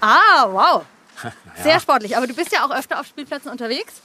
Ah, 0.00 0.48
wow. 0.50 0.84
Sehr 1.62 1.80
sportlich. 1.80 2.16
Aber 2.16 2.26
du 2.26 2.34
bist 2.34 2.52
ja 2.52 2.64
auch 2.64 2.70
öfter 2.70 3.00
auf 3.00 3.06
Spielplätzen 3.06 3.50
unterwegs. 3.50 4.00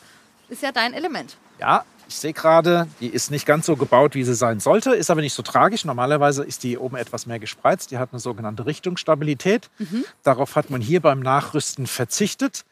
Ist 0.49 0.61
ja 0.61 0.71
dein 0.71 0.93
Element. 0.93 1.37
Ja, 1.59 1.85
ich 2.07 2.15
sehe 2.15 2.33
gerade, 2.33 2.87
die 2.99 3.07
ist 3.07 3.31
nicht 3.31 3.45
ganz 3.45 3.65
so 3.65 3.75
gebaut, 3.75 4.13
wie 4.13 4.23
sie 4.23 4.35
sein 4.35 4.59
sollte, 4.59 4.93
ist 4.93 5.09
aber 5.09 5.21
nicht 5.21 5.33
so 5.33 5.41
tragisch. 5.41 5.85
Normalerweise 5.85 6.43
ist 6.43 6.63
die 6.63 6.77
oben 6.77 6.97
etwas 6.97 7.25
mehr 7.25 7.39
gespreizt. 7.39 7.89
Die 7.91 7.97
hat 7.97 8.09
eine 8.11 8.19
sogenannte 8.19 8.65
Richtungsstabilität. 8.65 9.69
Darauf 10.23 10.55
hat 10.55 10.69
man 10.69 10.81
hier 10.81 11.01
beim 11.01 11.19
Nachrüsten 11.21 11.87
verzichtet. 11.87 12.63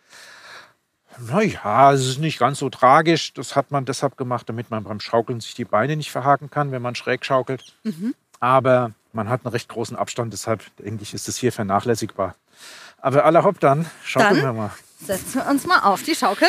Naja, 1.19 1.93
es 1.93 2.05
ist 2.07 2.19
nicht 2.19 2.39
ganz 2.39 2.59
so 2.59 2.69
tragisch. 2.69 3.33
Das 3.33 3.55
hat 3.55 3.71
man 3.71 3.85
deshalb 3.85 4.17
gemacht, 4.17 4.49
damit 4.49 4.69
man 4.69 4.83
beim 4.83 4.99
Schaukeln 4.99 5.39
sich 5.41 5.55
die 5.55 5.65
Beine 5.65 5.95
nicht 5.95 6.11
verhaken 6.11 6.49
kann, 6.51 6.71
wenn 6.71 6.81
man 6.81 6.95
schräg 6.95 7.25
schaukelt. 7.25 7.63
Aber 8.39 8.91
man 9.13 9.29
hat 9.29 9.45
einen 9.45 9.51
recht 9.51 9.69
großen 9.69 9.95
Abstand, 9.95 10.33
deshalb 10.33 10.63
denke 10.77 11.03
ich, 11.03 11.13
ist 11.13 11.27
es 11.27 11.37
hier 11.37 11.51
vernachlässigbar. 11.51 12.35
Aber 13.03 13.25
aller 13.25 13.43
Hopp 13.43 13.59
dann, 13.59 13.85
schaukeln 14.05 14.35
Dann? 14.37 14.45
wir 14.45 14.53
mal. 14.53 14.71
Setzen 15.05 15.35
wir 15.35 15.47
uns 15.47 15.65
mal 15.67 15.79
auf 15.79 16.01
die 16.03 16.15
Schaukel. 16.15 16.47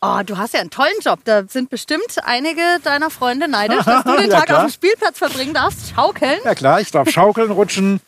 Oh, 0.00 0.20
du 0.24 0.38
hast 0.38 0.54
ja 0.54 0.60
einen 0.60 0.70
tollen 0.70 0.98
Job. 1.02 1.20
Da 1.24 1.42
sind 1.46 1.70
bestimmt 1.70 2.16
einige 2.24 2.62
deiner 2.82 3.10
Freunde 3.10 3.46
neidisch, 3.48 3.84
dass 3.84 4.04
du 4.04 4.12
den 4.16 4.30
Ja, 4.30 4.38
Tag 4.38 4.46
klar. 4.46 4.58
auf 4.64 4.70
dem 4.70 4.72
Spielplatz 4.72 5.18
verbringen 5.18 5.52
darfst. 5.54 5.90
Schaukeln. 5.94 6.38
Ja 6.44 6.54
klar, 6.54 6.80
ich 6.80 6.90
darf 6.90 7.10
schaukeln, 7.10 7.50
rutschen. 7.50 8.00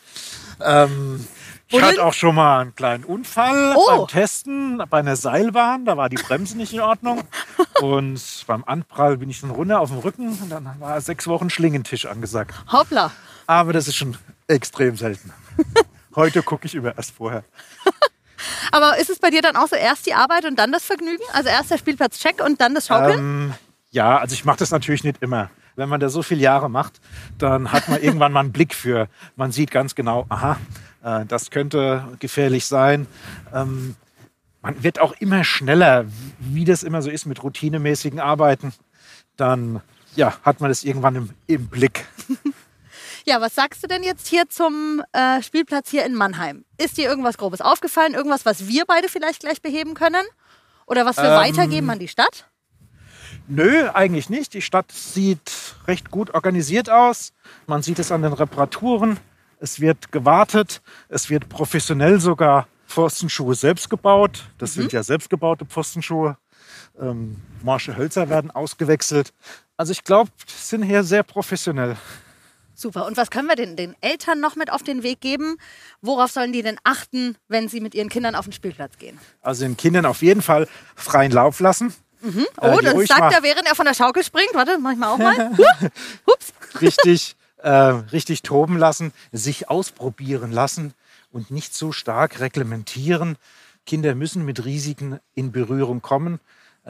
Ähm, 0.65 1.27
ich 1.69 1.83
hatte 1.83 2.03
auch 2.05 2.15
schon 2.15 2.35
mal 2.37 2.61
einen 2.61 2.75
kleinen 2.75 3.05
Unfall 3.05 3.75
Oh. 3.77 3.99
beim 3.99 4.09
Testen 4.09 4.83
bei 4.89 5.01
einer 5.01 5.17
Seilbahn. 5.17 5.85
Da 5.85 5.97
war 5.99 6.09
die 6.09 6.17
Bremse 6.17 6.57
nicht 6.57 6.73
in 6.73 6.81
Ordnung. 6.81 7.23
Und 7.83 8.23
beim 8.47 8.65
Anprall 8.65 9.19
bin 9.19 9.29
ich 9.29 9.41
dann 9.43 9.51
runter 9.51 9.81
auf 9.81 9.91
dem 9.91 9.99
Rücken. 9.99 10.29
Und 10.31 10.49
dann 10.49 10.71
war 10.79 11.01
sechs 11.03 11.27
Wochen 11.27 11.51
Schlingentisch 11.51 12.07
angesagt. 12.07 12.55
Hoppla. 12.73 13.11
Aber 13.47 13.73
das 13.75 13.89
ist 13.89 13.97
schon 13.97 14.17
extrem 14.47 14.97
selten. 14.97 15.33
Heute 16.15 16.43
gucke 16.43 16.67
ich 16.67 16.75
über 16.75 16.97
erst 16.97 17.13
vorher. 17.13 17.45
Aber 18.73 18.99
ist 18.99 19.11
es 19.11 19.19
bei 19.19 19.31
dir 19.31 19.43
dann 19.43 19.57
auch 19.57 19.69
so 19.69 19.77
erst 19.77 20.07
die 20.07 20.15
Arbeit 20.15 20.45
und 20.45 20.59
dann 20.59 20.73
das 20.73 20.85
Vergnügen? 20.85 21.23
Also 21.33 21.49
erst 21.49 21.71
der 21.71 21.79
Spielplatz-Check 21.79 22.43
und 22.45 22.61
dann 22.61 22.75
das 22.75 22.87
Schaukeln? 22.87 23.19
Ähm, 23.19 23.55
ja, 23.91 24.19
also 24.19 24.35
ich 24.35 24.45
mache 24.45 24.59
das 24.59 24.71
natürlich 24.71 25.05
nicht 25.05 25.23
immer. 25.23 25.51
Wenn 25.77 25.89
man 25.89 26.01
das 26.01 26.13
so 26.13 26.23
viele 26.23 26.41
Jahre 26.41 26.69
macht, 26.69 27.01
dann 27.39 27.73
hat 27.73 27.89
man 27.89 28.01
irgendwann 28.03 28.33
mal 28.33 28.41
einen 28.41 28.53
Blick 28.53 28.75
für. 28.75 29.09
Man 29.37 29.53
sieht 29.53 29.71
ganz 29.71 29.95
genau, 29.95 30.27
aha, 30.29 30.59
äh, 31.03 31.27
das 31.27 31.51
könnte 31.51 32.05
gefährlich 32.19 32.67
sein. 32.67 33.07
Ähm, 33.53 33.97
man 34.63 34.83
wird 34.83 35.01
auch 35.01 35.13
immer 35.21 35.43
schneller, 35.45 36.05
wie 36.39 36.65
das 36.65 36.83
immer 36.83 37.03
so 37.03 37.11
ist 37.11 37.27
mit 37.27 37.43
routinemäßigen 37.43 38.21
Arbeiten. 38.21 38.73
Dann 39.37 39.81
ja, 40.17 40.35
hat 40.43 40.61
man 40.61 40.71
das 40.71 40.85
irgendwann 40.85 41.17
im, 41.17 41.31
im 41.47 41.67
Blick. 41.69 42.07
Ja, 43.31 43.41
was 43.41 43.55
sagst 43.55 43.81
du 43.81 43.87
denn 43.87 44.03
jetzt 44.03 44.27
hier 44.27 44.49
zum 44.49 45.05
äh, 45.13 45.41
Spielplatz 45.41 45.89
hier 45.89 46.05
in 46.05 46.17
Mannheim? 46.17 46.65
Ist 46.79 46.97
dir 46.97 47.09
irgendwas 47.09 47.39
Grobes 47.39 47.61
aufgefallen? 47.61 48.15
Irgendwas, 48.15 48.45
was 48.45 48.67
wir 48.67 48.87
beide 48.87 49.09
vielleicht 49.09 49.39
gleich 49.39 49.63
beheben 49.63 49.95
können? 49.95 50.25
Oder 50.85 51.07
was 51.07 51.17
wir 51.17 51.27
Ähm, 51.27 51.37
weitergeben 51.37 51.89
an 51.91 52.01
die 52.01 52.09
Stadt? 52.09 52.51
Nö, 53.47 53.89
eigentlich 53.95 54.31
nicht. 54.31 54.53
Die 54.53 54.63
Stadt 54.63 54.91
sieht 54.91 55.77
recht 55.87 56.11
gut 56.11 56.35
organisiert 56.35 56.91
aus. 56.91 57.33
Man 57.69 57.83
sieht 57.83 58.01
es 58.01 58.11
an 58.11 58.23
den 58.23 58.33
Reparaturen. 58.33 59.21
Es 59.61 59.79
wird 59.79 60.11
gewartet. 60.11 60.83
Es 61.09 61.31
wird 61.31 61.49
professionell 61.49 62.19
sogar 62.19 62.67
Pfostenschuhe 62.89 63.55
selbst 63.55 63.89
gebaut. 63.91 64.43
Das 64.59 64.75
sind 64.75 64.93
ja 64.93 65.05
selbstgebaute 65.05 65.67
Pfostenschuhe. 65.67 66.37
Ähm, 67.01 67.41
morsche 67.63 67.97
Hölzer 67.97 68.29
werden 68.29 68.51
ausgewechselt. 68.51 69.33
Also 69.77 69.93
ich 69.93 70.03
glaube, 70.03 70.33
sind 70.49 70.83
hier 70.83 71.05
sehr 71.05 71.23
professionell. 71.23 71.97
Super. 72.81 73.05
Und 73.05 73.19
was 73.19 73.31
können 73.31 73.47
wir 73.47 73.57
denn 73.57 73.77
den 73.77 73.95
Eltern 74.01 74.41
noch 74.41 74.57
mit 74.57 74.73
auf 74.73 74.83
den 74.83 75.03
Weg 75.03 75.21
geben? 75.21 75.59
Worauf 76.01 76.31
sollen 76.31 76.53
die 76.55 76.63
denn 76.63 76.79
achten, 76.83 77.37
wenn 77.47 77.69
sie 77.69 77.81
mit 77.81 77.95
ihren 77.95 78.09
Kindern 78.09 78.35
auf 78.35 78.47
den 78.47 78.53
Spielplatz 78.55 78.97
gehen? 78.97 79.21
Also 79.43 79.65
den 79.67 79.77
Kindern 79.77 80.07
auf 80.07 80.23
jeden 80.23 80.41
Fall 80.41 80.67
freien 80.97 81.31
Lauf 81.31 81.61
lassen. 81.61 81.93
Oh, 82.23 82.67
Äh, 82.67 82.79
die 82.79 82.85
das 82.87 82.95
ruhig 82.95 83.09
sagt 83.09 83.35
er, 83.35 83.43
während 83.43 83.67
er 83.67 83.75
von 83.75 83.85
der 83.85 83.93
Schaukel 83.93 84.25
springt. 84.25 84.55
Warte, 84.55 84.79
mach 84.79 84.93
ich 84.93 84.99
mal 84.99 85.09
auch 85.13 85.19
mal. 85.19 85.51
Hups. 86.27 86.55
richtig, 86.81 87.37
äh, 87.59 87.69
richtig 87.71 88.41
toben 88.43 88.79
lassen, 88.79 89.13
sich 89.31 89.69
ausprobieren 89.69 90.51
lassen 90.51 90.95
und 91.31 91.51
nicht 91.51 91.75
so 91.75 91.93
stark 91.93 92.41
reglementieren. 92.41 93.37
Kinder 93.85 94.15
müssen 94.15 94.45
mit 94.45 94.65
Risiken 94.65 95.21
in 95.35 95.53
Berührung 95.53 96.01
kommen. 96.01 96.41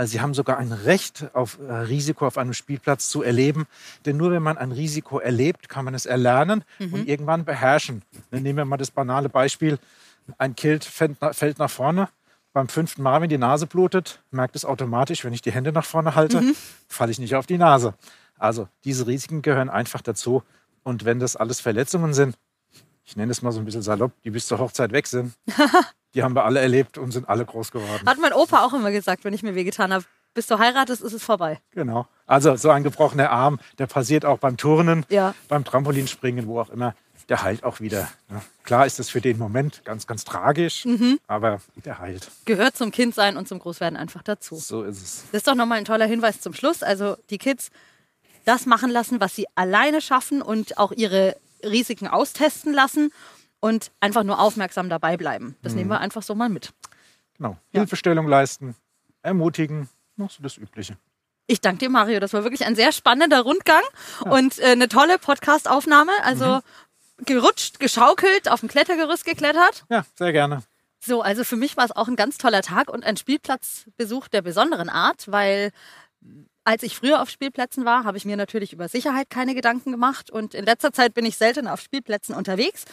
Äh, 0.00 0.06
Sie 0.06 0.20
haben 0.20 0.34
sogar 0.34 0.58
ein 0.58 0.72
Recht 0.72 1.30
auf 1.34 1.58
äh, 1.60 1.72
Risiko 1.72 2.26
auf 2.26 2.38
einem 2.38 2.54
Spielplatz 2.54 3.08
zu 3.08 3.22
erleben. 3.22 3.66
Denn 4.06 4.16
nur 4.16 4.30
wenn 4.32 4.42
man 4.42 4.58
ein 4.58 4.72
Risiko 4.72 5.18
erlebt, 5.18 5.68
kann 5.68 5.84
man 5.84 5.94
es 5.94 6.06
erlernen 6.06 6.64
und 6.78 7.08
irgendwann 7.08 7.44
beherrschen. 7.44 8.02
Dann 8.30 8.42
nehmen 8.42 8.58
wir 8.58 8.64
mal 8.64 8.76
das 8.76 8.90
banale 8.90 9.28
Beispiel. 9.28 9.78
Ein 10.38 10.56
Kind 10.56 10.84
fällt 10.84 11.20
nach, 11.20 11.34
fällt 11.34 11.58
nach 11.58 11.70
vorne. 11.70 12.08
Beim 12.52 12.68
fünften 12.68 13.02
Mal, 13.02 13.20
wenn 13.20 13.28
die 13.28 13.38
Nase 13.38 13.66
blutet, 13.66 14.20
merkt 14.32 14.56
es 14.56 14.64
automatisch, 14.64 15.24
wenn 15.24 15.32
ich 15.32 15.42
die 15.42 15.52
Hände 15.52 15.70
nach 15.70 15.84
vorne 15.84 16.16
halte, 16.16 16.42
falle 16.88 17.12
ich 17.12 17.20
nicht 17.20 17.36
auf 17.36 17.46
die 17.46 17.58
Nase. 17.58 17.94
Also 18.38 18.68
diese 18.84 19.06
Risiken 19.06 19.42
gehören 19.42 19.68
einfach 19.68 20.02
dazu. 20.02 20.42
Und 20.82 21.04
wenn 21.04 21.20
das 21.20 21.36
alles 21.36 21.60
Verletzungen 21.60 22.12
sind, 22.12 22.36
ich 23.10 23.16
nenne 23.16 23.32
es 23.32 23.42
mal 23.42 23.50
so 23.50 23.58
ein 23.58 23.64
bisschen 23.64 23.82
salopp, 23.82 24.12
die 24.22 24.30
bis 24.30 24.46
zur 24.46 24.58
Hochzeit 24.60 24.92
weg 24.92 25.06
sind, 25.08 25.34
die 26.14 26.22
haben 26.22 26.34
wir 26.34 26.44
alle 26.44 26.60
erlebt 26.60 26.96
und 26.96 27.10
sind 27.10 27.28
alle 27.28 27.44
groß 27.44 27.72
geworden. 27.72 28.06
Hat 28.06 28.18
mein 28.18 28.32
Opa 28.32 28.64
auch 28.64 28.72
immer 28.72 28.92
gesagt, 28.92 29.24
wenn 29.24 29.34
ich 29.34 29.42
mir 29.42 29.54
wehgetan 29.56 29.92
habe. 29.92 30.04
Bis 30.32 30.46
du 30.46 30.60
heiratest, 30.60 31.02
ist 31.02 31.12
es 31.12 31.24
vorbei. 31.24 31.58
Genau. 31.72 32.06
Also 32.24 32.54
so 32.54 32.70
ein 32.70 32.84
gebrochener 32.84 33.30
Arm, 33.30 33.58
der 33.78 33.88
passiert 33.88 34.24
auch 34.24 34.38
beim 34.38 34.56
Turnen, 34.56 35.04
Ja. 35.08 35.34
beim 35.48 35.64
Trampolinspringen, 35.64 36.46
wo 36.46 36.60
auch 36.60 36.70
immer. 36.70 36.94
Der 37.28 37.42
heilt 37.42 37.64
auch 37.64 37.80
wieder. 37.80 38.08
ne? 38.28 38.40
Klar 38.62 38.86
ist 38.86 39.00
das 39.00 39.10
für 39.10 39.20
den 39.20 39.38
Moment 39.38 39.84
ganz, 39.84 40.06
ganz 40.06 40.24
tragisch, 40.24 40.86
aber 41.26 41.60
der 41.84 41.98
heilt. 41.98 42.30
Gehört 42.44 42.76
zum 42.76 42.92
Kindsein 42.92 43.36
und 43.36 43.48
zum 43.48 43.58
Großwerden 43.58 43.96
einfach 43.96 44.22
dazu. 44.22 44.54
So 44.54 44.84
ist 44.84 45.02
es. 45.02 45.24
Das 45.32 45.38
ist 45.40 45.48
doch 45.48 45.56
nochmal 45.56 45.78
ein 45.78 45.84
toller 45.84 46.06
Hinweis 46.06 46.40
zum 46.40 46.54
Schluss. 46.54 46.84
Also 46.84 47.16
die 47.30 47.38
Kids 47.38 47.70
das 48.44 48.66
machen 48.66 48.90
lassen, 48.90 49.20
was 49.20 49.34
sie 49.34 49.46
alleine 49.56 50.00
schaffen 50.00 50.42
und 50.42 50.78
auch 50.78 50.92
ihre 50.92 51.36
Risiken 51.64 52.08
austesten 52.08 52.72
lassen 52.72 53.12
und 53.60 53.90
einfach 54.00 54.24
nur 54.24 54.38
aufmerksam 54.38 54.88
dabei 54.88 55.16
bleiben. 55.16 55.56
Das 55.62 55.74
nehmen 55.74 55.90
wir 55.90 56.00
einfach 56.00 56.22
so 56.22 56.34
mal 56.34 56.48
mit. 56.48 56.72
Genau. 57.36 57.56
Ja. 57.72 57.80
Hilfestellung 57.80 58.26
leisten, 58.26 58.74
ermutigen, 59.22 59.88
noch 60.16 60.30
so 60.30 60.42
das 60.42 60.56
Übliche. 60.56 60.96
Ich 61.46 61.60
danke 61.60 61.78
dir, 61.78 61.90
Mario. 61.90 62.20
Das 62.20 62.32
war 62.32 62.44
wirklich 62.44 62.64
ein 62.64 62.76
sehr 62.76 62.92
spannender 62.92 63.40
Rundgang 63.40 63.82
und 64.26 64.58
äh, 64.60 64.66
eine 64.66 64.88
tolle 64.88 65.18
Podcast-Aufnahme. 65.18 66.12
Also 66.22 66.60
gerutscht, 67.24 67.80
geschaukelt, 67.80 68.48
auf 68.48 68.60
dem 68.60 68.68
Klettergerüst 68.68 69.24
geklettert. 69.24 69.84
Ja, 69.88 70.04
sehr 70.14 70.32
gerne. 70.32 70.62
So, 71.00 71.22
also 71.22 71.44
für 71.44 71.56
mich 71.56 71.76
war 71.76 71.84
es 71.86 71.92
auch 71.92 72.08
ein 72.08 72.16
ganz 72.16 72.38
toller 72.38 72.62
Tag 72.62 72.90
und 72.90 73.04
ein 73.04 73.16
Spielplatzbesuch 73.16 74.28
der 74.28 74.42
besonderen 74.42 74.88
Art, 74.88 75.30
weil 75.32 75.72
als 76.64 76.82
ich 76.82 76.96
früher 76.96 77.22
auf 77.22 77.30
Spielplätzen 77.30 77.84
war, 77.84 78.04
habe 78.04 78.18
ich 78.18 78.24
mir 78.24 78.36
natürlich 78.36 78.72
über 78.72 78.88
Sicherheit 78.88 79.30
keine 79.30 79.54
Gedanken 79.54 79.92
gemacht 79.92 80.30
und 80.30 80.54
in 80.54 80.64
letzter 80.64 80.92
Zeit 80.92 81.14
bin 81.14 81.24
ich 81.24 81.36
selten 81.36 81.66
auf 81.66 81.80
Spielplätzen 81.80 82.34
unterwegs. 82.34 82.84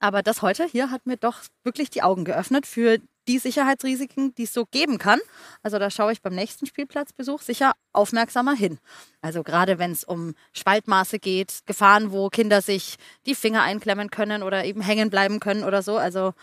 Aber 0.00 0.22
das 0.22 0.42
heute 0.42 0.64
hier 0.64 0.90
hat 0.90 1.06
mir 1.06 1.16
doch 1.16 1.38
wirklich 1.62 1.88
die 1.88 2.02
Augen 2.02 2.24
geöffnet 2.24 2.66
für 2.66 2.98
die 3.28 3.38
Sicherheitsrisiken, 3.38 4.34
die 4.34 4.44
es 4.44 4.52
so 4.52 4.66
geben 4.66 4.98
kann. 4.98 5.20
Also 5.62 5.78
da 5.78 5.90
schaue 5.90 6.12
ich 6.12 6.22
beim 6.22 6.34
nächsten 6.34 6.66
Spielplatzbesuch 6.66 7.40
sicher 7.40 7.72
aufmerksamer 7.92 8.54
hin. 8.54 8.78
Also 9.20 9.44
gerade 9.44 9.78
wenn 9.78 9.92
es 9.92 10.02
um 10.02 10.34
Spaltmaße 10.52 11.20
geht, 11.20 11.60
Gefahren, 11.66 12.10
wo 12.10 12.28
Kinder 12.30 12.62
sich 12.62 12.96
die 13.26 13.36
Finger 13.36 13.62
einklemmen 13.62 14.10
können 14.10 14.42
oder 14.42 14.64
eben 14.64 14.80
hängen 14.80 15.08
bleiben 15.08 15.38
können 15.38 15.62
oder 15.62 15.82
so. 15.82 15.96
Also 15.96 16.34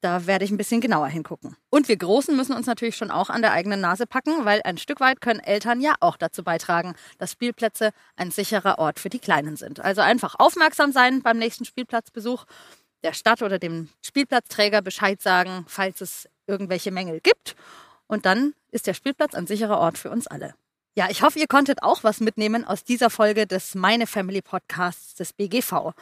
da 0.00 0.26
werde 0.26 0.44
ich 0.44 0.50
ein 0.50 0.56
bisschen 0.56 0.80
genauer 0.80 1.08
hingucken. 1.08 1.56
Und 1.70 1.88
wir 1.88 1.96
Großen 1.96 2.36
müssen 2.36 2.54
uns 2.54 2.66
natürlich 2.66 2.96
schon 2.96 3.10
auch 3.10 3.30
an 3.30 3.42
der 3.42 3.52
eigenen 3.52 3.80
Nase 3.80 4.06
packen, 4.06 4.44
weil 4.44 4.60
ein 4.64 4.78
Stück 4.78 5.00
weit 5.00 5.20
können 5.20 5.40
Eltern 5.40 5.80
ja 5.80 5.94
auch 6.00 6.16
dazu 6.16 6.44
beitragen, 6.44 6.94
dass 7.18 7.32
Spielplätze 7.32 7.90
ein 8.16 8.30
sicherer 8.30 8.78
Ort 8.78 9.00
für 9.00 9.08
die 9.08 9.18
Kleinen 9.18 9.56
sind. 9.56 9.80
Also 9.80 10.02
einfach 10.02 10.34
aufmerksam 10.38 10.92
sein 10.92 11.22
beim 11.22 11.38
nächsten 11.38 11.64
Spielplatzbesuch, 11.64 12.44
der 13.02 13.14
Stadt 13.14 13.42
oder 13.42 13.58
dem 13.58 13.88
Spielplatzträger 14.02 14.82
Bescheid 14.82 15.20
sagen, 15.22 15.64
falls 15.68 16.00
es 16.00 16.28
irgendwelche 16.46 16.90
Mängel 16.90 17.20
gibt. 17.20 17.56
Und 18.06 18.26
dann 18.26 18.54
ist 18.70 18.86
der 18.86 18.94
Spielplatz 18.94 19.34
ein 19.34 19.46
sicherer 19.46 19.78
Ort 19.78 19.98
für 19.98 20.10
uns 20.10 20.26
alle. 20.26 20.54
Ja, 20.98 21.08
ich 21.10 21.22
hoffe, 21.22 21.38
ihr 21.38 21.46
konntet 21.46 21.82
auch 21.82 22.04
was 22.04 22.20
mitnehmen 22.20 22.64
aus 22.64 22.82
dieser 22.82 23.10
Folge 23.10 23.46
des 23.46 23.74
Meine 23.74 24.06
Family 24.06 24.40
Podcasts 24.40 25.14
des 25.14 25.34
BGV. 25.34 25.92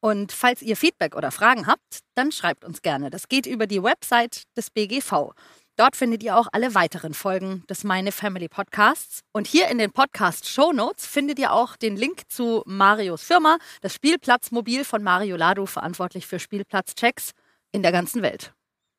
Und 0.00 0.32
falls 0.32 0.62
ihr 0.62 0.76
Feedback 0.76 1.16
oder 1.16 1.30
Fragen 1.30 1.66
habt, 1.66 2.00
dann 2.14 2.32
schreibt 2.32 2.64
uns 2.64 2.82
gerne. 2.82 3.10
Das 3.10 3.28
geht 3.28 3.46
über 3.46 3.66
die 3.66 3.82
Website 3.82 4.44
des 4.56 4.70
BGV. 4.70 5.32
Dort 5.76 5.94
findet 5.94 6.22
ihr 6.22 6.38
auch 6.38 6.48
alle 6.52 6.74
weiteren 6.74 7.12
Folgen 7.12 7.62
des 7.68 7.84
Meine 7.84 8.10
Family 8.10 8.48
Podcasts. 8.48 9.20
Und 9.32 9.46
hier 9.46 9.68
in 9.68 9.76
den 9.76 9.92
Podcast 9.92 10.48
Show 10.48 10.72
Notes 10.72 11.06
findet 11.06 11.38
ihr 11.38 11.52
auch 11.52 11.76
den 11.76 11.96
Link 11.96 12.22
zu 12.28 12.62
Marios 12.64 13.22
Firma, 13.22 13.58
das 13.82 13.94
Spielplatzmobil 13.94 14.84
von 14.84 15.02
Mario 15.02 15.36
Lado, 15.36 15.66
verantwortlich 15.66 16.26
für 16.26 16.38
Spielplatzchecks 16.38 17.32
in 17.72 17.82
der 17.82 17.92
ganzen 17.92 18.22
Welt. 18.22 18.54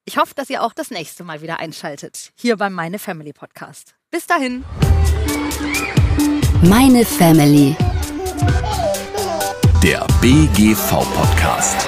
Ich 0.06 0.18
hoffe, 0.18 0.36
dass 0.36 0.52
ihr 0.52 0.62
auch 0.62 0.74
das 0.74 0.92
nächste 0.92 1.24
Mal 1.24 1.42
wieder 1.42 1.60
einschaltet, 1.60 2.32
hier 2.36 2.58
beim 2.58 2.74
Meine 2.74 3.00
Family 3.00 3.34
Podcast. 3.34 3.96
Bis 4.12 4.28
dahin. 4.28 4.64
Meine 6.62 7.04
Family. 7.04 7.76
Der 9.88 10.06
BGV 10.20 10.98
Podcast. 11.16 11.88